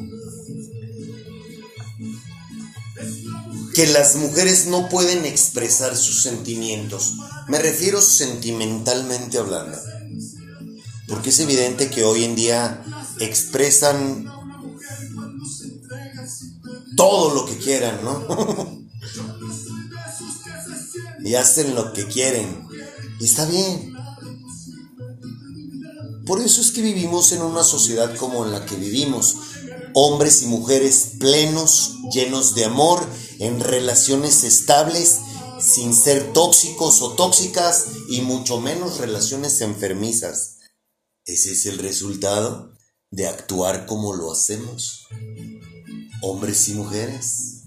que 3.78 3.86
las 3.86 4.16
mujeres 4.16 4.66
no 4.66 4.90
pueden 4.90 5.24
expresar 5.24 5.96
sus 5.96 6.24
sentimientos? 6.24 7.14
Me 7.48 7.60
refiero 7.60 8.02
sentimentalmente 8.02 9.38
hablando. 9.38 9.78
Porque 11.08 11.30
es 11.30 11.40
evidente 11.42 11.88
que 11.92 12.04
hoy 12.04 12.24
en 12.24 12.34
día 12.34 12.84
expresan 13.20 14.26
todo 16.96 17.36
lo 17.36 17.46
que 17.46 17.56
quieran, 17.58 18.04
¿no? 18.04 18.82
y 21.24 21.36
hacen 21.36 21.76
lo 21.76 21.94
que 21.94 22.08
quieren. 22.08 22.68
Y 23.20 23.26
está 23.26 23.46
bien. 23.46 23.94
Por 26.26 26.42
eso 26.42 26.62
es 26.62 26.72
que 26.72 26.82
vivimos 26.82 27.32
en 27.32 27.44
una 27.44 27.62
sociedad 27.62 28.16
como 28.16 28.44
en 28.44 28.54
la 28.54 28.66
que 28.66 28.76
vivimos. 28.76 29.36
Hombres 30.00 30.44
y 30.44 30.46
mujeres 30.46 31.14
plenos, 31.20 31.96
llenos 32.14 32.54
de 32.54 32.66
amor, 32.66 33.04
en 33.40 33.60
relaciones 33.60 34.44
estables, 34.44 35.18
sin 35.60 35.92
ser 35.96 36.34
tóxicos 36.34 37.02
o 37.02 37.14
tóxicas 37.14 37.86
y 38.08 38.22
mucho 38.22 38.62
menos 38.62 39.00
relaciones 39.00 39.60
enfermizas. 39.62 40.60
Ese 41.26 41.54
es 41.54 41.66
el 41.66 41.80
resultado 41.80 42.74
de 43.10 43.28
actuar 43.28 43.88
como 43.88 44.14
lo 44.14 44.32
hacemos, 44.32 45.08
hombres 46.22 46.70
y 46.70 46.76
mujeres. 46.76 47.64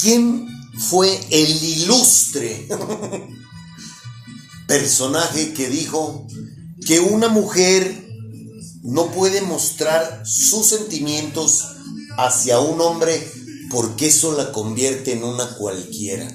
¿Quién 0.00 0.48
fue 0.78 1.20
el 1.30 1.62
ilustre 1.62 2.68
personaje 4.66 5.52
que 5.52 5.68
dijo 5.68 6.26
que 6.86 7.00
una 7.00 7.28
mujer 7.28 8.04
no 8.82 9.10
puede 9.10 9.40
mostrar 9.42 10.22
sus 10.24 10.66
sentimientos 10.66 11.64
hacia 12.18 12.60
un 12.60 12.80
hombre 12.80 13.26
porque 13.70 14.08
eso 14.08 14.36
la 14.36 14.52
convierte 14.52 15.12
en 15.12 15.24
una 15.24 15.56
cualquiera? 15.56 16.28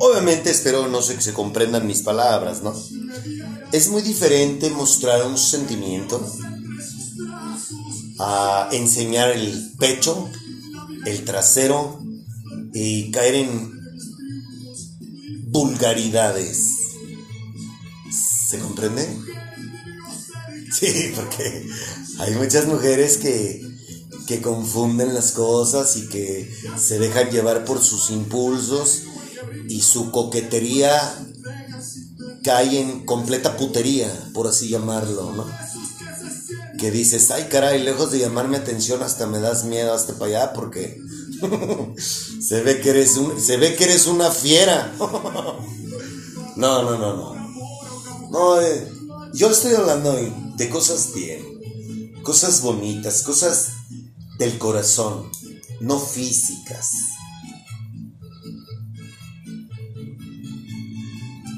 Obviamente 0.00 0.50
espero 0.50 0.86
no 0.88 1.02
sé 1.02 1.16
que 1.16 1.22
se 1.22 1.32
comprendan 1.32 1.86
mis 1.86 2.02
palabras, 2.02 2.62
¿no? 2.62 2.72
Es 3.72 3.88
muy 3.88 4.02
diferente 4.02 4.70
mostrar 4.70 5.26
un 5.26 5.36
sentimiento 5.36 6.24
a 8.20 8.68
enseñar 8.72 9.30
el 9.30 9.72
pecho, 9.78 10.28
el 11.04 11.24
trasero 11.24 12.00
y 12.80 13.10
caer 13.10 13.34
en 13.34 13.80
vulgaridades. 15.48 16.58
¿Se 18.48 18.58
comprende? 18.60 19.06
Sí, 20.72 21.12
porque 21.14 21.66
hay 22.18 22.34
muchas 22.34 22.66
mujeres 22.66 23.16
que, 23.16 23.66
que 24.26 24.40
confunden 24.40 25.12
las 25.12 25.32
cosas 25.32 25.96
y 25.96 26.08
que 26.08 26.48
se 26.76 26.98
dejan 26.98 27.30
llevar 27.30 27.64
por 27.64 27.82
sus 27.82 28.10
impulsos 28.10 29.02
y 29.68 29.80
su 29.80 30.12
coquetería 30.12 31.26
cae 32.44 32.80
en 32.80 33.04
completa 33.04 33.56
putería, 33.56 34.08
por 34.32 34.46
así 34.46 34.68
llamarlo, 34.68 35.32
¿no? 35.32 35.46
Que 36.78 36.92
dices, 36.92 37.30
ay 37.32 37.48
caray, 37.50 37.82
lejos 37.82 38.12
de 38.12 38.20
llamarme 38.20 38.56
atención 38.56 39.02
hasta 39.02 39.26
me 39.26 39.40
das 39.40 39.64
miedo 39.64 39.92
hasta 39.92 40.14
para 40.14 40.26
allá 40.26 40.52
porque 40.52 41.00
se 42.48 42.62
ve 42.62 42.80
que 42.80 42.88
eres 42.88 43.18
un, 43.18 43.38
se 43.38 43.58
ve 43.58 43.76
que 43.76 43.84
eres 43.84 44.06
una 44.06 44.30
fiera. 44.30 44.94
no, 44.98 46.82
no, 46.82 46.96
no, 46.96 47.14
no. 47.14 47.34
No, 48.30 48.60
eh, 48.62 48.90
yo 49.34 49.50
estoy 49.50 49.74
hablando 49.74 50.14
de 50.56 50.70
cosas 50.70 51.12
bien, 51.14 51.42
cosas 52.22 52.62
bonitas, 52.62 53.22
cosas 53.22 53.72
del 54.38 54.56
corazón, 54.56 55.30
no 55.80 56.00
físicas. 56.00 56.92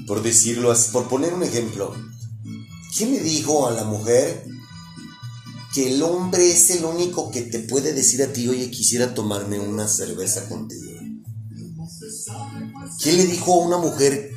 Por 0.09 0.24
decirlo 0.24 0.74
por 0.91 1.07
poner 1.07 1.34
un 1.34 1.45
ejemplo, 1.45 1.95
¿quién 2.97 3.12
le 3.12 3.20
dijo 3.20 3.68
a 3.68 3.70
la 3.70 3.84
mujer 3.84 4.45
que 5.73 5.95
el 5.95 6.03
hombre 6.03 6.51
es 6.51 6.71
el 6.71 6.85
único 6.85 7.31
que 7.31 7.43
te 7.43 7.61
puede 7.61 7.93
decir 7.93 8.23
a 8.23 8.33
ti, 8.33 8.49
oye, 8.49 8.71
quisiera 8.71 9.14
tomarme 9.14 9.61
una 9.61 9.87
cerveza 9.87 10.49
contigo? 10.49 10.91
¿Quién 13.03 13.16
le 13.16 13.27
dijo 13.27 13.55
a 13.55 13.66
una 13.66 13.79
mujer 13.79 14.31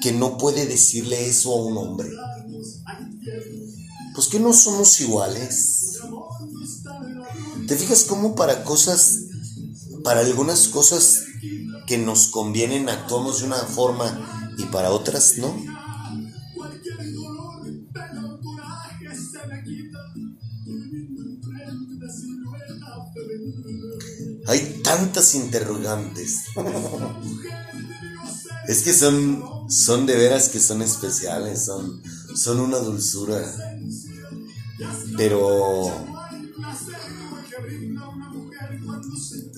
que 0.00 0.12
no 0.12 0.38
puede 0.38 0.66
decirle 0.66 1.26
eso 1.28 1.52
a 1.52 1.64
un 1.64 1.76
hombre? 1.76 2.10
Pues 4.14 4.28
que 4.28 4.40
no 4.40 4.52
somos 4.52 5.00
iguales. 5.00 5.98
¿Te 7.66 7.76
fijas 7.76 8.04
cómo 8.04 8.34
para 8.34 8.64
cosas, 8.64 9.18
para 10.04 10.20
algunas 10.20 10.68
cosas 10.68 11.24
que 11.86 11.98
nos 11.98 12.28
convienen 12.28 12.88
actuamos 12.88 13.40
de 13.40 13.46
una 13.46 13.56
forma 13.56 14.54
y 14.58 14.64
para 14.66 14.90
otras 14.90 15.38
no? 15.38 15.71
Tantas 24.82 25.34
interrogantes. 25.34 26.44
Es 28.68 28.82
que 28.82 28.92
son, 28.92 29.44
son 29.68 30.06
de 30.06 30.16
veras 30.16 30.48
que 30.48 30.60
son 30.60 30.82
especiales, 30.82 31.64
son, 31.64 32.02
son 32.34 32.60
una 32.60 32.78
dulzura. 32.78 33.42
Pero 35.16 35.90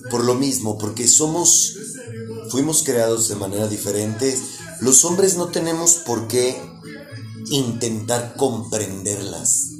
por 0.09 0.23
lo 0.23 0.35
mismo, 0.35 0.77
porque 0.77 1.07
somos, 1.07 1.77
fuimos 2.49 2.83
creados 2.83 3.27
de 3.27 3.35
manera 3.35 3.67
diferente, 3.67 4.37
los 4.81 5.05
hombres 5.05 5.35
no 5.37 5.47
tenemos 5.47 5.95
por 5.97 6.27
qué 6.27 6.61
intentar 7.49 8.35
comprenderlas. 8.35 9.71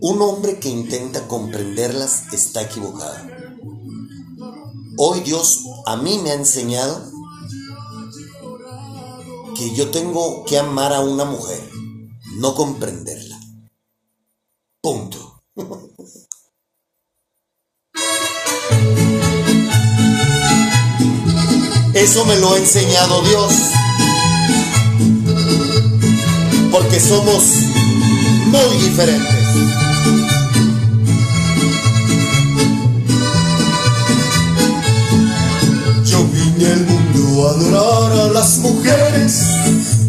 Un 0.00 0.20
hombre 0.20 0.58
que 0.58 0.68
intenta 0.68 1.28
comprenderlas 1.28 2.32
está 2.32 2.62
equivocado. 2.62 3.31
Hoy 5.04 5.18
Dios 5.22 5.64
a 5.84 5.96
mí 5.96 6.20
me 6.22 6.30
ha 6.30 6.34
enseñado 6.34 7.10
que 9.56 9.74
yo 9.74 9.90
tengo 9.90 10.44
que 10.44 10.60
amar 10.60 10.92
a 10.92 11.00
una 11.00 11.24
mujer, 11.24 11.60
no 12.36 12.54
comprenderla. 12.54 13.36
Punto. 14.80 15.42
Eso 21.94 22.24
me 22.24 22.38
lo 22.38 22.52
ha 22.52 22.58
enseñado 22.58 23.22
Dios. 23.22 23.54
Porque 26.70 27.00
somos 27.00 27.42
muy 28.52 28.76
diferentes. 28.76 29.91
Vine 36.62 36.74
al 36.74 36.86
mundo 36.86 37.48
a 37.48 37.50
adorar 37.50 38.20
a 38.20 38.32
las 38.34 38.58
mujeres 38.58 39.42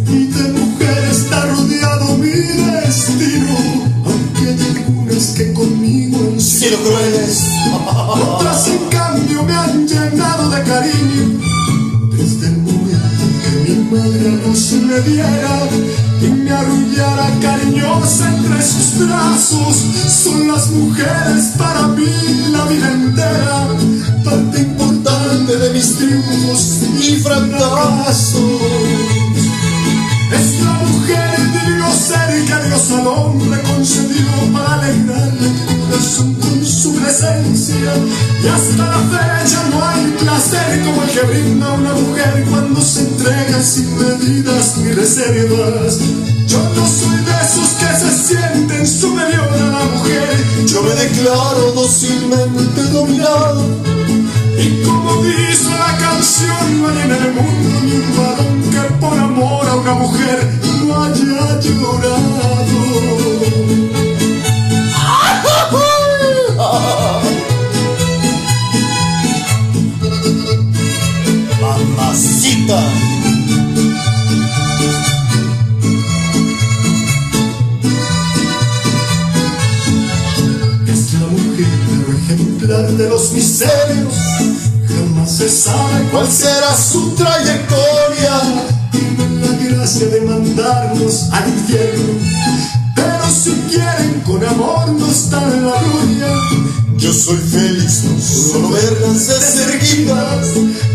y 0.07 0.27
de 0.27 0.51
mujeres 0.51 1.17
está 1.17 1.47
rodeado 1.47 2.15
mi 2.17 2.29
destino. 2.29 3.57
Aunque 4.05 4.49
hay 4.49 4.77
algunas 4.77 5.25
que 5.29 5.51
conmigo 5.53 6.19
han 6.19 6.39
sido 6.39 6.77
crueles, 6.77 7.41
otras 8.07 8.67
en 8.67 8.85
cambio 8.89 9.43
me 9.43 9.53
han 9.53 9.87
llenado 9.87 10.49
de 10.51 10.61
cariño. 10.61 11.39
Desde 12.11 12.45
el 12.45 12.57
momento 12.57 13.25
que 13.41 13.71
mi 13.71 13.89
madre 13.89 14.29
a 14.29 14.47
luz 14.47 14.73
me 14.73 14.99
diera 15.01 15.69
y 16.21 16.27
me 16.27 16.51
arrullara 16.51 17.31
cariñosa 17.41 18.29
entre 18.29 18.61
sus 18.61 18.99
brazos, 18.99 19.75
son 20.07 20.47
las 20.47 20.69
mujeres 20.69 21.45
para 21.57 21.87
mí 21.87 22.05
la 22.51 22.65
vida 22.65 22.91
entera, 22.91 23.67
parte 24.23 24.65
de 25.45 25.69
mis 25.71 25.97
triunfos 25.97 26.79
y 26.99 27.17
fracasos. 27.17 28.39
Es 30.31 30.63
la 30.63 30.71
mujer 30.71 31.35
el 31.37 31.51
divino 31.51 31.91
ser 31.93 32.45
que 32.45 32.67
Dios 32.67 32.91
al 32.91 33.07
hombre 33.07 33.61
concedió 33.63 34.53
para 34.53 34.75
alegrarle 34.75 35.47
el 35.47 35.79
corazón 35.79 36.33
con 36.35 36.65
su 36.65 36.95
presencia. 36.95 37.93
Y 38.41 38.47
hasta 38.47 38.85
la 38.85 38.99
fecha 38.99 39.63
no 39.69 39.85
hay 39.85 40.15
placer 40.19 40.81
como 40.85 41.03
el 41.03 41.09
que 41.09 41.21
brinda 41.23 41.73
una 41.73 41.93
mujer 41.93 42.45
cuando 42.49 42.81
se 42.81 43.01
entrega 43.01 43.61
sin 43.61 43.97
medidas 43.97 44.77
ni 44.77 44.91
reservas. 44.93 45.99
Yo 46.47 46.59
no 46.75 46.87
soy 46.87 47.17
de 47.17 47.33
esos 47.43 47.69
que 47.79 47.89
se 47.99 48.27
sienten 48.27 48.87
superior 48.87 49.49
a 49.51 49.79
la 49.79 49.85
mujer. 49.93 50.65
Yo 50.67 50.81
me 50.83 50.91
declaro 50.91 51.73
dócilmente 51.73 52.83
dominado. 52.93 54.02
Y 54.57 54.83
como 54.83 55.23
dice 55.23 55.69
la 55.71 55.97
canción, 55.97 56.81
no 56.81 56.87
hay 56.89 56.99
en 56.99 57.11
el 57.11 57.33
mundo 57.33 57.79
ni 57.83 57.91
un 57.93 58.17
varón 58.17 58.61
que 58.71 58.93
por 58.99 59.17
amor 59.17 59.67
a 59.67 59.75
una 59.75 59.93
mujer 59.93 60.59
no 60.85 61.03
haya 61.03 61.59
llorado. 61.59 62.23
Mamacita. 71.61 72.79
De 82.97 83.09
los 83.09 83.31
miserios. 83.33 84.32
Se 85.35 85.49
sabe 85.49 86.09
cuál 86.11 86.31
será 86.31 86.77
su 86.77 87.09
trayectoria. 87.15 88.39
Tienen 88.91 89.41
la 89.41 89.77
gracia 89.77 90.05
de 90.05 90.21
mandarnos 90.21 91.29
al 91.31 91.49
infierno. 91.49 92.19
Pero 92.95 93.31
si 93.31 93.49
quieren 93.67 94.21
con 94.27 94.45
amor 94.45 94.89
no 94.89 95.09
está 95.09 95.41
en 95.41 95.65
la 95.65 95.73
gloria. 95.81 96.27
Yo 96.97 97.11
soy 97.11 97.37
feliz 97.37 98.03
no 98.03 98.21
solo 98.21 98.69
verlas 98.69 99.27
deserguidas, 99.27 100.47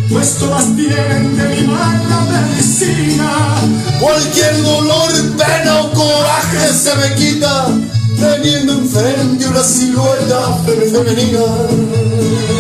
pues 0.08 0.34
todas 0.34 0.66
tienen 0.76 1.36
de 1.36 1.48
mi 1.56 1.66
mala 1.66 2.24
medicina. 2.30 3.56
Cualquier 4.00 4.62
dolor, 4.62 5.10
pena 5.36 5.80
o 5.80 5.90
coraje 5.90 6.72
se 6.72 6.94
me 6.94 7.14
quita, 7.16 7.66
teniendo 8.16 8.74
enfrente 8.74 9.48
una 9.48 9.64
silueta 9.64 10.58
femenina. 10.64 12.57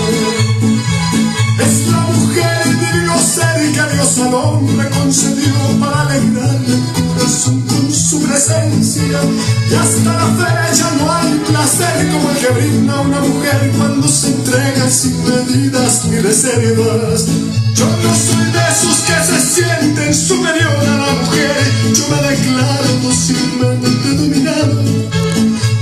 Dios 4.08 4.26
al 4.26 4.34
hombre 4.34 4.88
concedió 4.88 5.54
para 5.78 6.00
alegrarle 6.00 6.74
el 6.74 7.04
corazón 7.08 7.60
con 7.68 7.92
su 7.92 8.22
presencia. 8.22 9.20
Y 9.70 9.74
hasta 9.74 10.12
la 10.14 10.26
fecha 10.34 10.90
no 10.98 11.12
hay 11.12 11.34
placer 11.46 12.08
como 12.12 12.30
el 12.30 12.36
que 12.38 12.48
brinda 12.48 13.00
una 13.02 13.20
mujer 13.20 13.70
cuando 13.76 14.08
se 14.08 14.28
entrega 14.28 14.88
sin 14.88 15.22
medidas 15.24 16.06
ni 16.06 16.20
reservas. 16.20 17.26
Yo 17.74 17.84
no 17.84 18.14
soy 18.14 18.50
de 18.50 18.62
esos 18.72 18.96
que 19.06 19.24
se 19.26 19.62
sienten 19.62 20.14
superior 20.14 20.72
a 20.72 21.06
la 21.06 21.12
mujer. 21.20 21.72
Yo 21.92 22.08
me 22.08 22.28
declaro 22.30 22.92
dócilmente 23.02 24.14
dominado. 24.14 24.82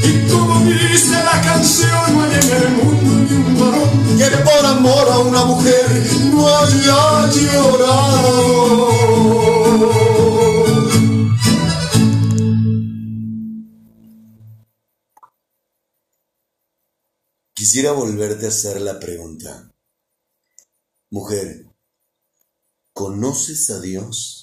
Y 0.02 0.28
como 0.28 0.64
dice 0.64 1.12
la 1.12 1.40
canción, 1.42 2.12
no 2.12 2.22
hay 2.24 2.32
en 2.32 2.62
el 2.62 2.68
mundo 2.70 2.85
que 4.30 4.36
por 4.38 4.66
amor 4.66 5.08
a 5.08 5.18
una 5.18 5.44
mujer 5.44 5.86
no 6.32 6.48
haya 6.48 7.30
llorado. 7.30 8.86
Quisiera 17.54 17.92
volverte 17.92 18.46
a 18.46 18.48
hacer 18.48 18.80
la 18.80 18.98
pregunta. 18.98 19.72
Mujer, 21.10 21.66
¿conoces 22.92 23.70
a 23.70 23.80
Dios? 23.80 24.35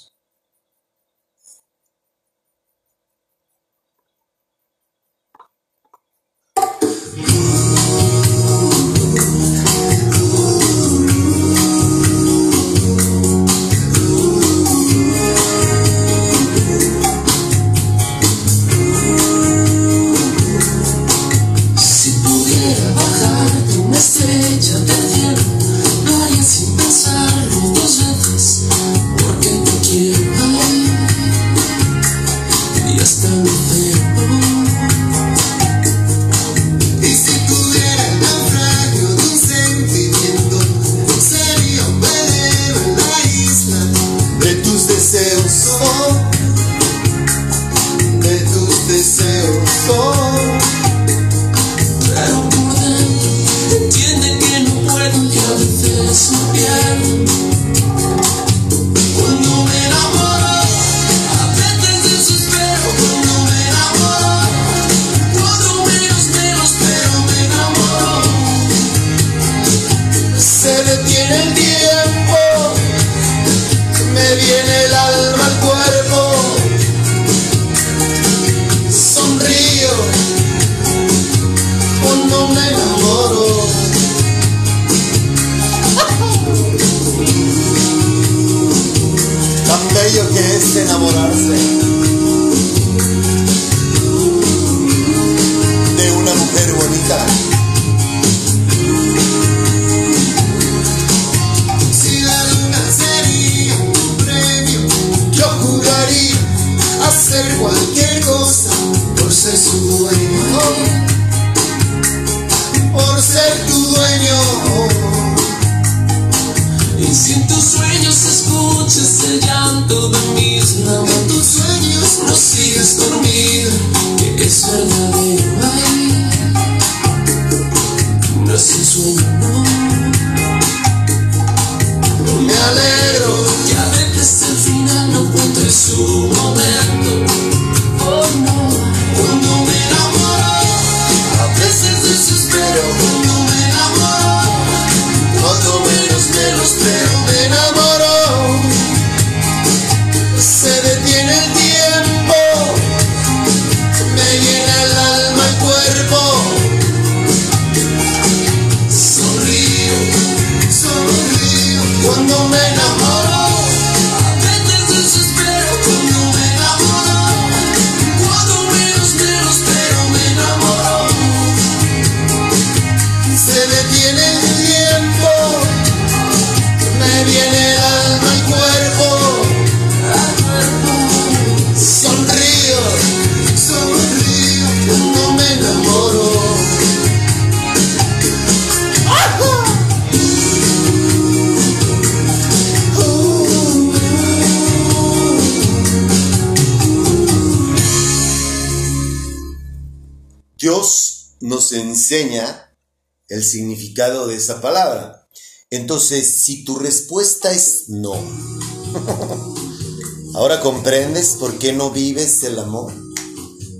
De 203.94 204.36
esa 204.36 204.60
palabra. 204.60 205.28
Entonces, 205.70 206.44
si 206.44 206.66
tu 206.66 206.78
respuesta 206.78 207.52
es 207.52 207.90
no, 207.90 208.14
ahora 210.34 210.60
comprendes 210.62 211.36
por 211.40 211.60
qué 211.60 211.74
no 211.74 211.92
vives 211.92 212.44
el 212.44 212.58
amor, 212.58 212.92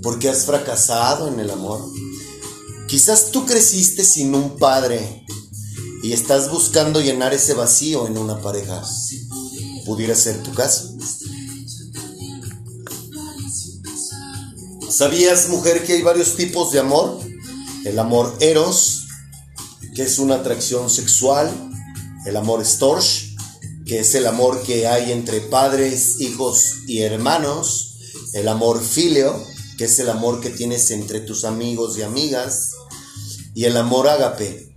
por 0.02 0.18
qué 0.18 0.28
has 0.28 0.44
fracasado 0.44 1.28
en 1.28 1.40
el 1.40 1.50
amor. 1.50 1.84
Quizás 2.86 3.32
tú 3.32 3.44
creciste 3.44 4.04
sin 4.04 4.34
un 4.34 4.56
padre 4.56 5.24
y 6.02 6.12
estás 6.12 6.50
buscando 6.50 7.00
llenar 7.00 7.34
ese 7.34 7.54
vacío 7.54 8.06
en 8.06 8.16
una 8.16 8.40
pareja. 8.40 8.82
Pudiera 9.84 10.14
ser 10.14 10.42
tu 10.42 10.52
caso. 10.52 10.96
¿Sabías, 14.90 15.48
mujer, 15.48 15.84
que 15.84 15.94
hay 15.94 16.02
varios 16.02 16.36
tipos 16.36 16.70
de 16.70 16.78
amor? 16.78 17.18
El 17.84 17.98
amor 17.98 18.36
eros, 18.40 19.03
que 19.94 20.02
es 20.02 20.18
una 20.18 20.36
atracción 20.36 20.90
sexual. 20.90 21.50
El 22.26 22.36
amor 22.36 22.64
storge, 22.64 23.34
que 23.86 24.00
es 24.00 24.14
el 24.14 24.26
amor 24.26 24.62
que 24.62 24.86
hay 24.86 25.12
entre 25.12 25.40
padres, 25.40 26.20
hijos 26.20 26.78
y 26.86 27.00
hermanos. 27.00 27.96
El 28.32 28.48
amor 28.48 28.82
filio, 28.82 29.34
que 29.78 29.84
es 29.84 29.98
el 29.98 30.10
amor 30.10 30.40
que 30.40 30.50
tienes 30.50 30.90
entre 30.90 31.20
tus 31.20 31.44
amigos 31.44 31.96
y 31.96 32.02
amigas. 32.02 32.72
Y 33.54 33.64
el 33.64 33.76
amor 33.76 34.08
ágape, 34.08 34.74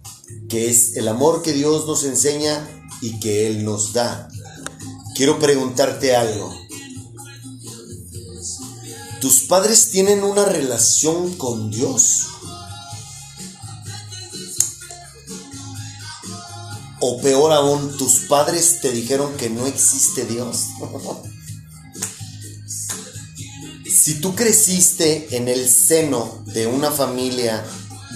que 0.50 0.70
es 0.70 0.96
el 0.98 1.08
amor 1.08 1.42
que 1.42 1.54
Dios 1.54 1.88
nos 1.88 2.04
enseña 2.04 2.68
y 3.02 3.20
que 3.20 3.48
Él 3.48 3.66
nos 3.66 3.94
da. 3.94 4.30
Quiero 5.16 5.40
preguntarte 5.40 6.16
algo. 6.16 6.54
¿Tus 9.20 9.42
padres 9.42 9.90
tienen 9.90 10.24
una 10.24 10.46
relación 10.46 11.34
con 11.38 11.72
Dios? 11.72 12.28
O 17.00 17.22
peor 17.22 17.52
aún, 17.52 17.96
tus 17.98 18.22
padres 18.28 18.80
te 18.82 18.92
dijeron 18.92 19.36
que 19.38 19.50
no 19.50 19.68
existe 19.68 20.26
Dios. 20.26 20.66
si 24.08 24.16
tú 24.16 24.36
creciste 24.36 25.36
en 25.36 25.48
el 25.48 25.70
seno 25.70 26.44
de 26.46 26.66
una 26.66 26.92
familia 26.92 27.66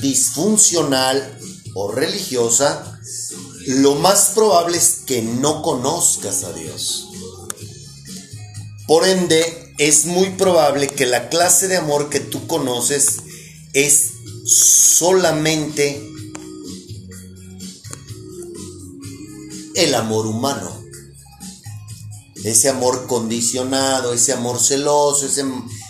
disfuncional 0.02 1.38
o 1.76 1.92
religiosa, 1.92 3.00
lo 3.68 3.96
más 3.96 4.32
probable 4.34 4.78
es 4.78 5.02
que 5.06 5.22
no 5.22 5.62
conozcas 5.62 6.44
a 6.44 6.54
Dios. 6.54 7.10
Por 8.88 9.08
ende, 9.08 9.74
es 9.78 10.06
muy 10.06 10.32
probable 10.32 10.88
que 10.88 11.06
la 11.06 11.30
clase 11.30 11.68
de 11.68 11.78
amor 11.78 12.10
que 12.10 12.20
tú 12.20 12.48
conoces 12.48 13.18
es 13.74 14.12
solamente 14.46 16.11
el 19.76 19.96
amor 19.96 20.28
humano. 20.28 20.72
Ese 22.44 22.70
amor 22.70 23.06
condicionado, 23.08 24.14
ese 24.14 24.34
amor 24.34 24.60
celoso, 24.60 25.26
ese, 25.26 25.46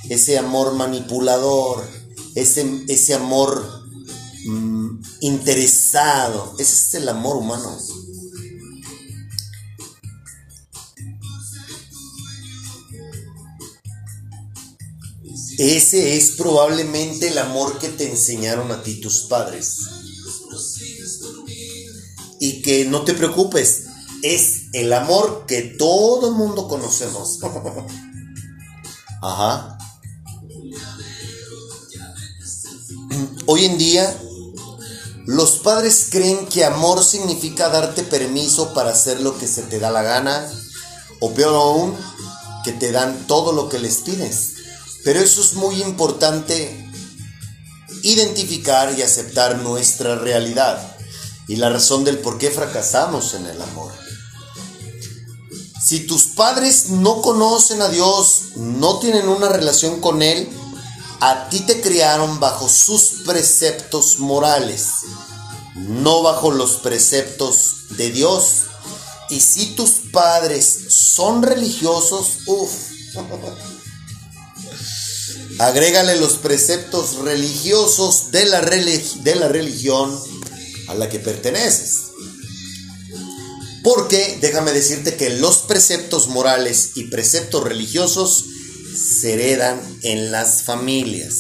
ese 0.10 0.38
amor 0.38 0.74
manipulador, 0.74 1.88
ese, 2.36 2.84
ese 2.88 3.14
amor 3.14 3.86
mm, 4.46 5.02
interesado. 5.22 6.56
Ese 6.60 6.74
es 6.74 6.94
el 6.96 7.10
amor 7.10 7.38
humano. 7.38 7.78
Ese 15.58 16.18
es 16.18 16.32
probablemente 16.32 17.28
el 17.28 17.38
amor 17.38 17.78
que 17.78 17.90
te 17.90 18.10
enseñaron 18.10 18.72
a 18.72 18.82
ti 18.82 19.00
tus 19.00 19.28
padres. 19.30 20.01
Y 22.42 22.64
que 22.64 22.86
no 22.86 23.04
te 23.04 23.14
preocupes, 23.14 23.84
es 24.24 24.64
el 24.74 24.92
amor 24.94 25.46
que 25.48 25.62
todo 25.62 26.30
el 26.30 26.36
mundo 26.36 26.68
conocemos. 26.68 27.40
Ajá. 29.22 29.78
Hoy 33.46 33.66
en 33.66 33.78
día, 33.78 34.12
los 35.28 35.60
padres 35.60 36.08
creen 36.10 36.48
que 36.48 36.66
amor 36.66 37.04
significa 37.04 37.70
darte 37.70 38.02
permiso 38.02 38.74
para 38.74 38.90
hacer 38.90 39.22
lo 39.22 39.38
que 39.38 39.46
se 39.46 39.62
te 39.62 39.78
da 39.78 39.92
la 39.92 40.02
gana, 40.02 40.52
o 41.20 41.36
peor 41.36 41.54
aún, 41.54 41.96
que 42.64 42.72
te 42.72 42.92
dan 42.92 43.28
todo 43.28 43.54
lo 43.54 43.70
que 43.70 43.78
les 43.78 43.98
pides. 43.98 44.54
Pero 45.04 45.20
eso 45.20 45.42
es 45.42 45.54
muy 45.54 45.80
importante 45.84 46.90
identificar 48.02 48.98
y 48.98 49.04
aceptar 49.04 49.60
nuestra 49.60 50.16
realidad 50.16 50.91
y 51.52 51.58
la 51.58 51.70
razón 51.70 52.06
del 52.06 52.18
por 52.18 52.38
qué 52.38 52.50
fracasamos 52.50 53.34
en 53.34 53.46
el 53.46 53.62
amor. 53.62 53.92
Si 55.86 56.08
tus 56.08 56.28
padres 56.28 56.92
no 56.92 57.22
conocen 57.22 57.82
a 57.82 57.90
Dios, 57.90 58.56
no 58.56 59.00
tienen 59.00 59.28
una 59.28 59.50
relación 59.50 60.00
con 60.00 60.22
Él, 60.22 60.48
a 61.20 61.50
ti 61.50 61.60
te 61.60 61.82
criaron 61.82 62.40
bajo 62.40 62.70
sus 62.70 63.24
preceptos 63.26 64.20
morales, 64.20 64.92
no 65.76 66.24
bajo 66.24 66.52
los 66.52 66.78
preceptos 66.78 67.98
de 67.98 68.12
Dios. 68.12 68.68
Y 69.30 69.42
si 69.42 69.76
tus 69.76 69.90
padres 70.14 70.86
son 70.88 71.44
religiosos, 71.44 72.44
uff. 72.46 72.72
Agrégale 75.60 76.16
los 76.16 76.38
preceptos 76.38 77.16
religiosos 77.16 78.32
de 78.32 78.46
la, 78.46 78.62
de 78.62 79.36
la 79.36 79.50
religión 79.50 80.18
a 80.92 80.96
la 80.96 81.10
que 81.10 81.20
perteneces. 81.20 82.12
Porque 83.84 84.38
déjame 84.42 84.72
decirte 84.72 85.16
que 85.16 85.30
los 85.30 85.60
preceptos 85.60 86.28
morales 86.28 86.92
y 86.96 87.06
preceptos 87.06 87.64
religiosos 87.64 88.46
se 88.96 89.34
heredan 89.34 89.82
en 90.04 90.32
las 90.32 90.64
familias. 90.64 91.36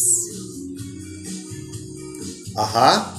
Ajá. 2.56 3.18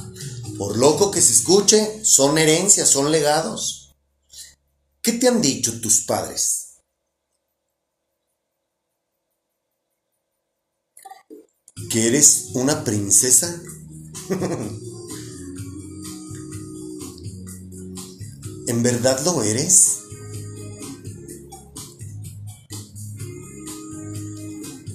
Por 0.59 0.77
loco 0.77 1.11
que 1.11 1.23
se 1.23 1.33
escuche, 1.33 2.05
son 2.05 2.39
herencias, 2.39 2.89
son 2.89 3.11
legados. 3.11 3.95
¿Qué 5.01 5.13
te 5.13 5.29
han 5.29 5.41
dicho 5.41 5.81
tus 5.81 6.01
padres? 6.01 6.63
que 11.93 12.07
eres 12.09 12.49
una 12.55 12.85
princesa? 12.85 13.61
¿En 18.73 18.83
verdad 18.83 19.23
lo 19.27 19.43
eres? 19.43 19.99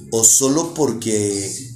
¿O 0.09 0.23
solo 0.23 0.73
porque 0.73 1.75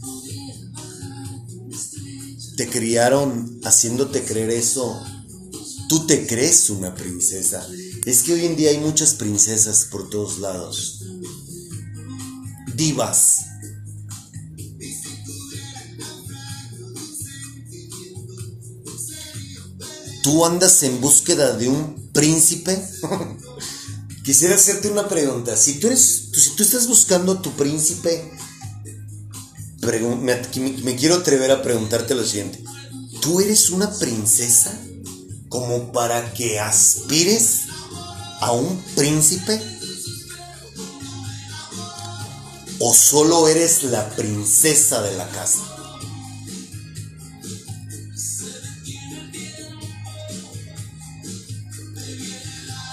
te 2.57 2.67
criaron 2.69 3.61
haciéndote 3.63 4.23
creer 4.23 4.49
eso, 4.49 4.99
tú 5.87 6.07
te 6.07 6.25
crees 6.25 6.71
una 6.71 6.95
princesa? 6.95 7.63
Es 8.03 8.23
que 8.23 8.33
hoy 8.33 8.45
en 8.47 8.55
día 8.55 8.71
hay 8.71 8.79
muchas 8.79 9.13
princesas 9.13 9.85
por 9.85 10.09
todos 10.09 10.39
lados. 10.39 11.03
Divas. 12.73 13.50
¿Tú 20.22 20.45
andas 20.45 20.84
en 20.84 21.01
búsqueda 21.01 21.53
de 21.53 21.67
un 21.67 22.09
príncipe? 22.13 22.80
Quisiera 24.24 24.55
hacerte 24.55 24.89
una 24.89 25.07
pregunta. 25.07 25.57
Si 25.57 25.80
tú 25.80 25.89
estás 25.89 26.88
buscando 26.88 27.41
tu 27.41 27.51
príncipe, 27.53 28.32
me, 30.22 30.41
me 30.84 30.95
quiero 30.95 31.15
atrever 31.15 31.51
a 31.51 31.63
preguntarte 31.63 32.13
lo 32.13 32.24
siguiente. 32.24 32.63
¿Tú 33.22 33.41
eres 33.41 33.72
una 33.72 33.91
princesa 33.97 34.78
como 35.49 35.91
para 35.91 36.34
que 36.34 36.59
aspires 36.59 37.61
a 38.41 38.51
un 38.51 38.80
príncipe? 38.95 39.59
¿O 42.80 42.93
solo 42.93 43.47
eres 43.47 43.84
la 43.84 44.09
princesa 44.15 45.01
de 45.01 45.15
la 45.15 45.28
casa? 45.30 45.80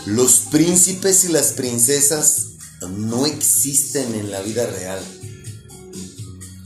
Los 0.08 0.40
príncipes 0.50 1.24
y 1.24 1.28
las 1.28 1.52
princesas 1.52 2.46
no 2.88 3.26
existen 3.26 4.14
en 4.14 4.30
la 4.30 4.40
vida 4.40 4.66
real. 4.66 5.00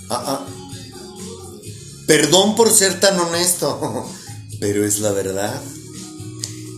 Ah, 0.09 0.25
ah. 0.29 0.47
Perdón 2.07 2.55
por 2.55 2.73
ser 2.73 3.01
tan 3.01 3.19
honesto, 3.19 4.09
pero 4.61 4.87
es 4.87 5.01
la 5.01 5.11
verdad. 5.11 5.61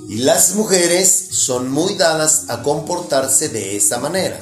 Y 0.08 0.16
las 0.20 0.54
mujeres 0.54 1.26
son 1.32 1.70
muy 1.70 1.96
dadas 1.96 2.44
a 2.48 2.62
comportarse 2.62 3.50
de 3.50 3.76
esa 3.76 3.98
manera. 3.98 4.40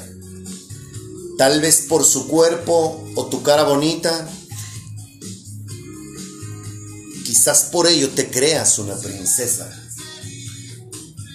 Tal 1.38 1.60
vez 1.60 1.86
por 1.88 2.04
su 2.04 2.28
cuerpo 2.28 3.04
o 3.16 3.26
tu 3.26 3.42
cara 3.42 3.64
bonita. 3.64 4.28
Quizás 7.24 7.64
por 7.72 7.88
ello 7.88 8.10
te 8.10 8.30
creas 8.30 8.78
una 8.78 8.96
princesa. 8.96 9.81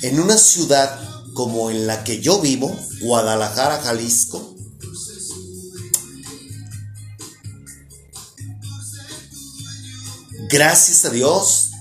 En 0.04 0.20
una 0.20 0.38
ciudad 0.38 1.00
como 1.34 1.72
en 1.72 1.88
la 1.88 2.04
que 2.04 2.22
yo 2.22 2.39
vivo, 2.39 2.76
Guadalajara, 3.02 3.82
Jalisco, 3.82 4.56
gracias 10.50 11.06
a 11.06 11.10
Dios, 11.10 11.72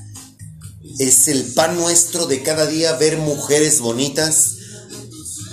es 0.99 1.29
el 1.29 1.45
pan 1.55 1.77
nuestro 1.77 2.27
de 2.27 2.43
cada 2.43 2.67
día 2.67 2.95
ver 2.97 3.19
mujeres 3.19 3.81
bonitas 3.81 4.57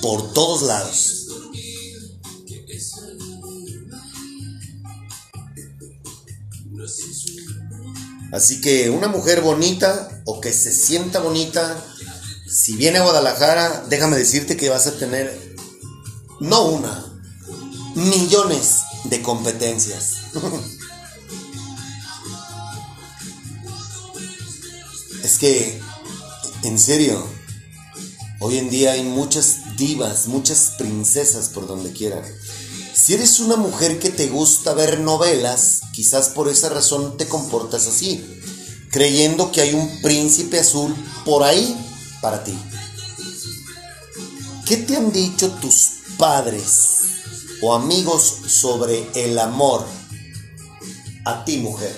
por 0.01 0.33
todos 0.33 0.61
lados. 0.63 1.27
Así 8.31 8.61
que 8.61 8.89
una 8.89 9.07
mujer 9.07 9.41
bonita 9.41 10.23
o 10.25 10.41
que 10.41 10.51
se 10.51 10.73
sienta 10.73 11.19
bonita, 11.19 11.85
si 12.63 12.75
viene 12.77 12.99
a 12.99 13.03
Guadalajara, 13.03 13.83
déjame 13.89 14.15
decirte 14.15 14.55
que 14.55 14.69
vas 14.69 14.87
a 14.87 14.97
tener 14.97 15.37
no 16.39 16.63
una, 16.63 17.13
millones 17.93 18.83
de 19.03 19.21
competencias. 19.21 20.19
es 25.25 25.37
que, 25.39 25.77
en 26.63 26.79
serio, 26.79 27.27
hoy 28.39 28.59
en 28.59 28.69
día 28.69 28.93
hay 28.93 29.03
muchas 29.03 29.75
divas, 29.75 30.27
muchas 30.27 30.75
princesas 30.77 31.49
por 31.49 31.67
donde 31.67 31.91
quiera. 31.91 32.23
Si 32.93 33.13
eres 33.13 33.41
una 33.41 33.57
mujer 33.57 33.99
que 33.99 34.09
te 34.09 34.27
gusta 34.27 34.73
ver 34.73 35.01
novelas, 35.01 35.81
quizás 35.91 36.29
por 36.29 36.47
esa 36.47 36.69
razón 36.69 37.17
te 37.17 37.27
comportas 37.27 37.87
así, 37.87 38.23
creyendo 38.89 39.51
que 39.51 39.59
hay 39.59 39.73
un 39.73 40.01
príncipe 40.01 40.61
azul 40.61 40.95
por 41.25 41.43
ahí 41.43 41.89
para 42.23 42.41
ti. 42.41 42.57
¿Qué 44.65 44.77
te 44.77 44.95
han 44.95 45.11
dicho 45.11 45.51
tus 45.61 45.89
padres 46.17 46.67
o 47.61 47.75
amigos 47.75 48.23
sobre 48.47 49.05
el 49.13 49.37
amor 49.37 49.85
a 51.25 51.43
ti, 51.43 51.57
mujer? 51.57 51.93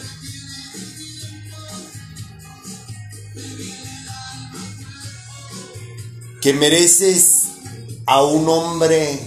Que 6.42 6.54
mereces 6.54 7.44
a 8.08 8.24
un 8.24 8.50
hombre 8.50 9.20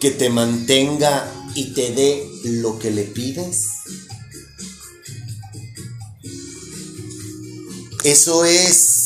que 0.00 0.10
te 0.10 0.28
mantenga 0.28 1.32
y 1.54 1.72
te 1.72 1.92
dé 1.92 2.30
lo 2.44 2.78
que 2.78 2.90
le 2.90 3.04
pides. 3.04 3.68
Eso 8.02 8.44
es 8.44 9.03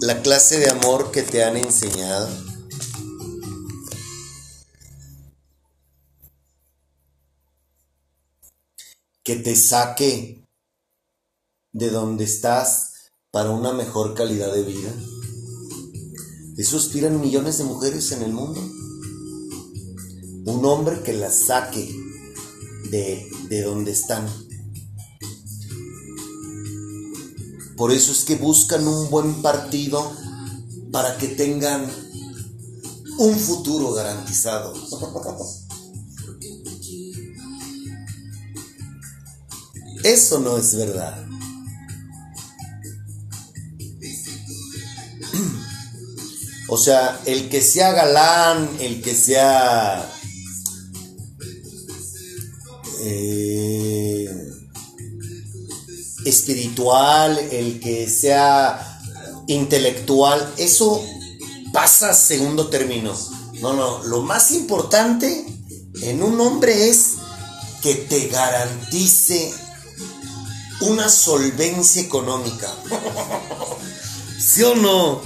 la 0.00 0.22
clase 0.22 0.58
de 0.58 0.70
amor 0.70 1.10
que 1.10 1.22
te 1.22 1.42
han 1.42 1.56
enseñado. 1.56 2.28
Que 9.24 9.36
te 9.36 9.56
saque 9.56 10.44
de 11.72 11.90
donde 11.90 12.24
estás 12.24 13.10
para 13.30 13.50
una 13.50 13.72
mejor 13.72 14.14
calidad 14.14 14.52
de 14.52 14.62
vida. 14.62 14.94
Eso 16.56 16.76
aspiran 16.76 17.20
millones 17.20 17.58
de 17.58 17.64
mujeres 17.64 18.10
en 18.12 18.22
el 18.22 18.32
mundo. 18.32 18.60
Un 20.46 20.64
hombre 20.64 21.02
que 21.02 21.12
las 21.12 21.46
saque 21.46 21.92
de, 22.90 23.28
de 23.48 23.62
donde 23.62 23.90
están. 23.92 24.47
Por 27.78 27.92
eso 27.92 28.10
es 28.10 28.24
que 28.24 28.34
buscan 28.34 28.86
un 28.86 29.08
buen 29.08 29.40
partido 29.40 30.12
para 30.90 31.16
que 31.16 31.28
tengan 31.28 31.88
un 33.18 33.38
futuro 33.38 33.92
garantizado. 33.92 34.74
Eso 40.02 40.40
no 40.40 40.58
es 40.58 40.76
verdad. 40.76 41.24
O 46.68 46.76
sea, 46.76 47.20
el 47.24 47.48
que 47.48 47.62
sea 47.62 47.92
galán, 47.92 48.68
el 48.80 49.00
que 49.00 49.14
sea 49.14 50.12
eh, 53.04 54.27
espiritual, 56.28 57.38
el 57.50 57.80
que 57.80 58.08
sea 58.08 59.00
intelectual, 59.46 60.54
eso 60.56 61.04
pasa 61.72 62.14
segundo 62.14 62.68
término. 62.68 63.14
No, 63.60 63.72
no, 63.72 64.02
lo 64.04 64.22
más 64.22 64.52
importante 64.52 65.44
en 66.02 66.22
un 66.22 66.40
hombre 66.40 66.88
es 66.88 67.14
que 67.82 67.94
te 67.94 68.28
garantice 68.28 69.52
una 70.80 71.08
solvencia 71.08 72.02
económica. 72.02 72.72
¿Sí 74.38 74.62
o 74.62 74.74
no? 74.74 75.20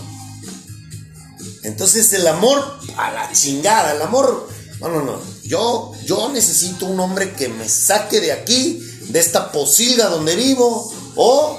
Entonces 1.63 2.13
el 2.13 2.27
amor 2.27 2.79
a 2.97 3.13
la 3.13 3.33
chingada, 3.33 3.93
el 3.93 4.03
amor, 4.03 4.49
no, 4.81 4.89
no, 4.89 5.03
no. 5.03 5.21
Yo, 5.45 5.93
yo 6.07 6.31
necesito 6.31 6.87
un 6.87 6.99
hombre 6.99 7.35
que 7.35 7.49
me 7.49 7.69
saque 7.69 8.21
de 8.21 8.33
aquí, 8.33 8.83
de 9.13 9.21
esta 9.21 9.53
posilga 9.53 10.09
donde 10.09 10.35
vivo, 10.37 10.93
o 11.17 11.59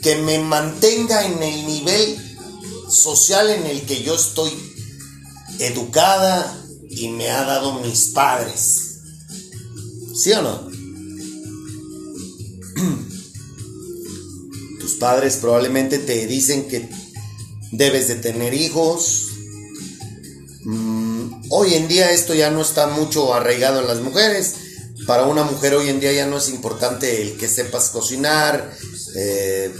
que 0.00 0.16
me 0.16 0.38
mantenga 0.38 1.26
en 1.26 1.42
el 1.42 1.66
nivel 1.66 2.16
social 2.88 3.50
en 3.50 3.66
el 3.66 3.82
que 3.82 4.02
yo 4.02 4.14
estoy 4.14 4.50
educada 5.58 6.58
y 6.88 7.08
me 7.08 7.28
ha 7.30 7.44
dado 7.44 7.80
mis 7.80 8.08
padres. 8.08 9.00
¿Sí 10.14 10.32
o 10.32 10.42
no? 10.42 10.70
Tus 14.80 14.94
padres 14.94 15.36
probablemente 15.36 15.98
te 15.98 16.26
dicen 16.26 16.66
que 16.68 16.88
debes 17.72 18.08
de 18.08 18.14
tener 18.16 18.54
hijos. 18.54 19.28
Mm, 20.64 21.44
hoy 21.50 21.74
en 21.74 21.88
día 21.88 22.12
esto 22.12 22.34
ya 22.34 22.50
no 22.50 22.60
está 22.60 22.88
mucho 22.88 23.34
arraigado 23.34 23.80
en 23.80 23.86
las 23.86 24.00
mujeres, 24.00 24.54
para 25.06 25.24
una 25.24 25.44
mujer 25.44 25.74
hoy 25.74 25.88
en 25.88 26.00
día 26.00 26.12
ya 26.12 26.26
no 26.26 26.38
es 26.38 26.48
importante 26.48 27.22
el 27.22 27.36
que 27.36 27.48
sepas 27.48 27.90
cocinar. 27.90 28.72
eh, 29.16 29.74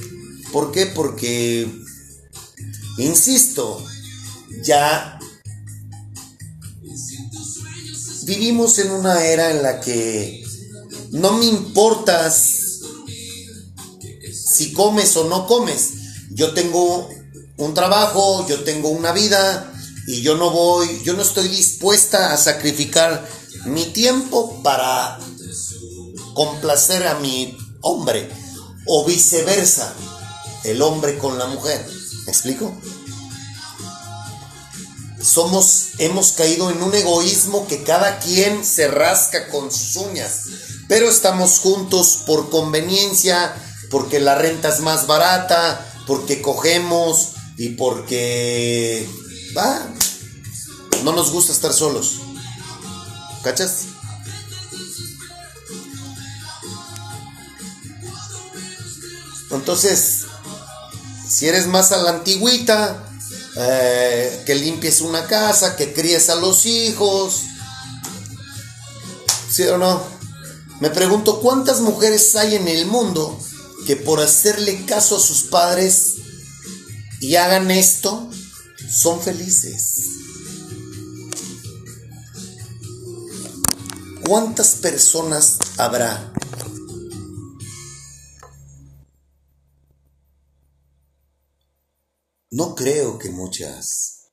¿Por 0.53 0.73
qué? 0.73 0.87
Porque, 0.87 1.71
insisto, 2.99 3.85
ya 4.63 5.19
vivimos 8.25 8.79
en 8.79 8.91
una 8.91 9.25
era 9.25 9.51
en 9.51 9.63
la 9.63 9.81
que 9.81 10.45
no 11.11 11.33
me 11.39 11.47
importas 11.47 12.81
si 14.33 14.73
comes 14.73 15.17
o 15.17 15.29
no 15.29 15.47
comes. 15.47 15.91
Yo 16.31 16.53
tengo 16.53 17.09
un 17.57 17.75
trabajo, 17.75 18.47
yo 18.49 18.63
tengo 18.65 18.91
una 18.91 19.13
vida 19.13 19.73
y 20.07 20.21
yo 20.23 20.37
no 20.37 20.51
voy, 20.51 21.03
yo 21.05 21.15
no 21.15 21.23
estoy 21.23 21.49
dispuesta 21.49 22.33
a 22.33 22.37
sacrificar 22.37 23.27
mi 23.65 23.85
tiempo 23.87 24.63
para 24.63 25.19
complacer 26.35 27.07
a 27.07 27.19
mi 27.19 27.57
hombre 27.81 28.29
o 28.87 29.05
viceversa, 29.05 29.95
el 30.65 30.83
hombre 30.83 31.19
con 31.19 31.39
la 31.39 31.47
mujer. 31.47 31.87
¿Me 32.27 32.33
explico? 32.33 32.75
Somos, 35.21 35.91
hemos 35.99 36.33
caído 36.33 36.71
en 36.71 36.83
un 36.83 36.95
egoísmo 36.95 37.67
que 37.69 37.85
cada 37.85 38.19
quien 38.19 38.65
se 38.65 38.89
rasca 38.89 39.49
con 39.51 39.71
sus 39.71 39.97
uñas, 39.97 40.47
pero 40.89 41.09
estamos 41.09 41.61
juntos 41.61 42.19
por 42.27 42.51
conveniencia, 42.51 43.55
porque 43.91 44.19
la 44.19 44.35
renta 44.35 44.69
es 44.69 44.81
más 44.81 45.07
barata, 45.07 45.87
porque 46.07 46.43
cogemos 46.43 47.35
y 47.57 47.71
porque 47.71 49.09
va, 49.57 49.87
no 51.05 51.13
nos 51.13 51.31
gusta 51.31 51.53
estar 51.53 51.73
solos. 51.73 52.22
¿Cachas? 53.43 53.87
Entonces, 59.51 60.27
si 61.29 61.49
eres 61.49 61.67
más 61.67 61.93
a 61.93 61.99
la 61.99 62.11
antigüita, 62.11 63.09
eh, 63.57 64.43
que 64.47 64.55
limpies 64.55 65.01
una 65.01 65.27
casa, 65.27 65.77
que 65.77 65.93
críes 65.93 66.31
a 66.31 66.37
los 66.37 66.65
hijos, 66.65 67.43
¿sí 69.51 69.65
o 69.65 69.77
no? 69.77 70.03
Me 70.81 70.91
pregunto 70.91 71.41
cuántas 71.41 71.81
mujeres 71.81 72.35
hay 72.35 72.55
en 72.55 72.67
el 72.67 72.87
mundo 72.87 73.39
que 73.87 73.97
por 73.97 74.21
hacerle 74.21 74.85
caso 74.87 75.17
a 75.17 75.21
sus 75.21 75.45
padres 75.45 76.15
y 77.21 77.37
hagan 77.37 77.71
esto, 77.71 78.31
son 78.91 79.21
felices. 79.21 80.22
¿Cuántas 84.25 84.77
personas 84.77 85.59
habrá? 85.79 86.33
No 92.53 92.77
creo 92.77 93.19
que 93.19 93.31
muchas. 93.31 94.31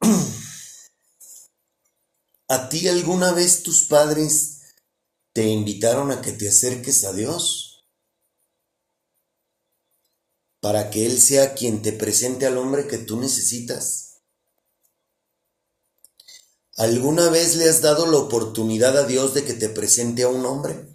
¿A 2.48 2.68
ti 2.68 2.88
alguna 2.88 3.32
vez 3.32 3.62
tus 3.62 3.86
padres 3.86 4.62
te 5.32 5.46
invitaron 5.46 6.10
a 6.10 6.20
que 6.20 6.32
te 6.32 6.48
acerques 6.48 7.04
a 7.04 7.12
Dios? 7.12 7.86
Para 10.60 10.90
que 10.90 11.06
Él 11.06 11.20
sea 11.20 11.54
quien 11.54 11.82
te 11.82 11.92
presente 11.92 12.46
al 12.46 12.58
hombre 12.58 12.88
que 12.88 12.98
tú 12.98 13.20
necesitas. 13.20 14.07
¿Alguna 16.78 17.28
vez 17.28 17.56
le 17.56 17.68
has 17.68 17.82
dado 17.82 18.06
la 18.06 18.18
oportunidad 18.18 18.96
a 18.96 19.04
Dios 19.04 19.34
de 19.34 19.44
que 19.44 19.52
te 19.52 19.68
presente 19.68 20.22
a 20.22 20.28
un 20.28 20.46
hombre? 20.46 20.86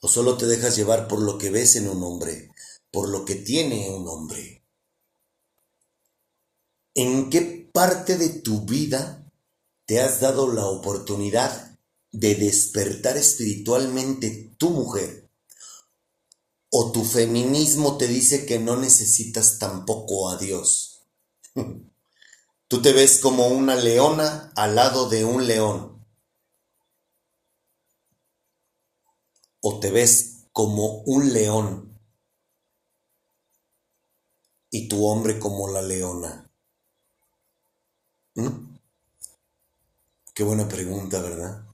¿O 0.00 0.06
solo 0.06 0.36
te 0.36 0.44
dejas 0.44 0.76
llevar 0.76 1.08
por 1.08 1.22
lo 1.22 1.38
que 1.38 1.48
ves 1.48 1.76
en 1.76 1.88
un 1.88 2.02
hombre, 2.02 2.50
por 2.90 3.08
lo 3.08 3.24
que 3.24 3.36
tiene 3.36 3.88
un 3.88 4.06
hombre? 4.06 4.62
¿En 6.94 7.30
qué 7.30 7.70
parte 7.72 8.18
de 8.18 8.28
tu 8.28 8.66
vida 8.66 9.32
te 9.86 10.02
has 10.02 10.20
dado 10.20 10.52
la 10.52 10.66
oportunidad 10.66 11.78
de 12.12 12.34
despertar 12.34 13.16
espiritualmente 13.16 14.54
tu 14.58 14.68
mujer? 14.68 15.26
¿O 16.68 16.92
tu 16.92 17.02
feminismo 17.02 17.96
te 17.96 18.08
dice 18.08 18.44
que 18.44 18.58
no 18.58 18.76
necesitas 18.76 19.58
tampoco 19.58 20.28
a 20.28 20.36
Dios? 20.36 21.00
Tú 22.70 22.80
te 22.80 22.92
ves 22.92 23.18
como 23.18 23.48
una 23.48 23.74
leona 23.74 24.52
al 24.54 24.76
lado 24.76 25.08
de 25.08 25.24
un 25.24 25.44
león. 25.44 26.06
O 29.60 29.80
te 29.80 29.90
ves 29.90 30.46
como 30.52 31.00
un 31.00 31.32
león 31.32 32.00
y 34.70 34.86
tu 34.86 35.04
hombre 35.04 35.40
como 35.40 35.66
la 35.68 35.82
leona. 35.82 36.48
¿Mm? 38.36 38.76
Qué 40.32 40.44
buena 40.44 40.68
pregunta, 40.68 41.20
¿verdad? 41.20 41.66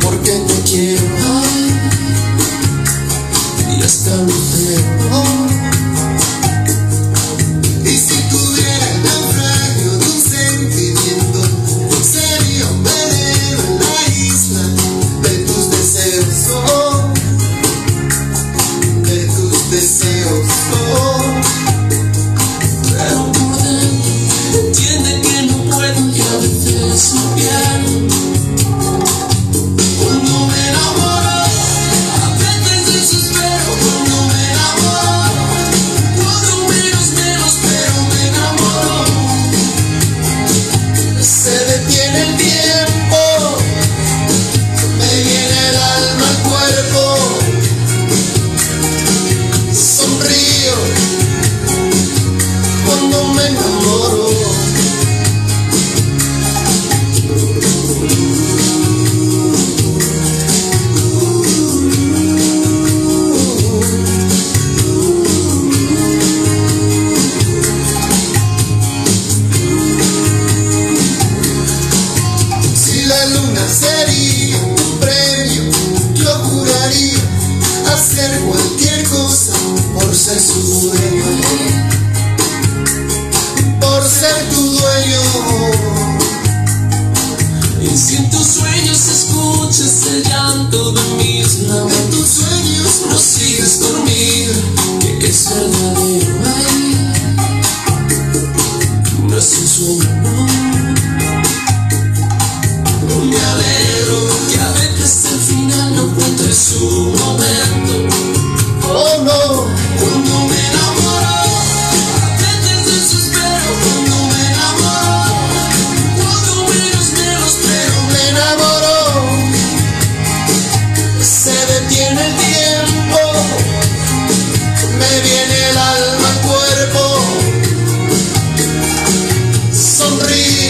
Porque 0.00 0.32
te 0.32 0.70
quiero 0.70 1.19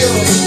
feel 0.01 0.40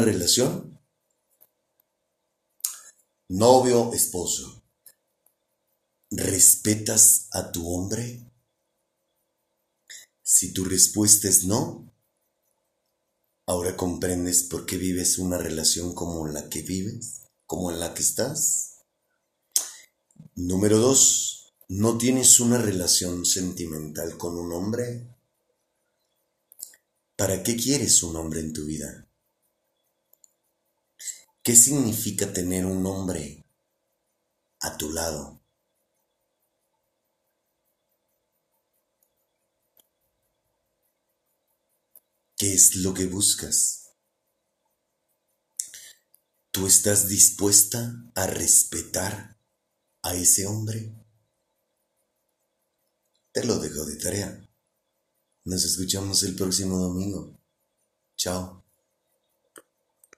relación? 0.00 0.80
Novio, 3.28 3.92
esposo. 3.92 4.64
¿Respetas 6.10 7.28
a 7.32 7.52
tu 7.52 7.72
hombre? 7.72 8.30
Si 10.22 10.52
tu 10.52 10.64
respuesta 10.64 11.28
es 11.28 11.44
no, 11.44 11.92
ahora 13.46 13.76
comprendes 13.76 14.44
por 14.44 14.66
qué 14.66 14.76
vives 14.76 15.18
una 15.18 15.38
relación 15.38 15.94
como 15.94 16.26
la 16.28 16.48
que 16.48 16.62
vives, 16.62 17.22
como 17.46 17.70
en 17.70 17.80
la 17.80 17.94
que 17.94 18.02
estás. 18.02 18.78
Número 20.36 20.78
dos, 20.78 21.52
¿no 21.68 21.98
tienes 21.98 22.40
una 22.40 22.58
relación 22.58 23.24
sentimental 23.26 24.16
con 24.16 24.38
un 24.38 24.52
hombre? 24.52 25.16
¿Para 27.16 27.42
qué 27.42 27.56
quieres 27.56 28.02
un 28.02 28.16
hombre 28.16 28.40
en 28.40 28.52
tu 28.52 28.64
vida? 28.64 29.09
¿Qué 31.42 31.56
significa 31.56 32.30
tener 32.32 32.66
un 32.66 32.84
hombre 32.84 33.46
a 34.60 34.76
tu 34.76 34.92
lado? 34.92 35.40
¿Qué 42.36 42.52
es 42.52 42.76
lo 42.76 42.92
que 42.92 43.06
buscas? 43.06 43.90
¿Tú 46.50 46.66
estás 46.66 47.08
dispuesta 47.08 48.12
a 48.14 48.26
respetar 48.26 49.38
a 50.02 50.14
ese 50.14 50.46
hombre? 50.46 50.92
Te 53.32 53.44
lo 53.44 53.58
dejo 53.58 53.86
de 53.86 53.96
tarea. 53.96 54.46
Nos 55.44 55.64
escuchamos 55.64 56.22
el 56.22 56.34
próximo 56.34 56.78
domingo. 56.78 57.38
Chao. 58.16 58.59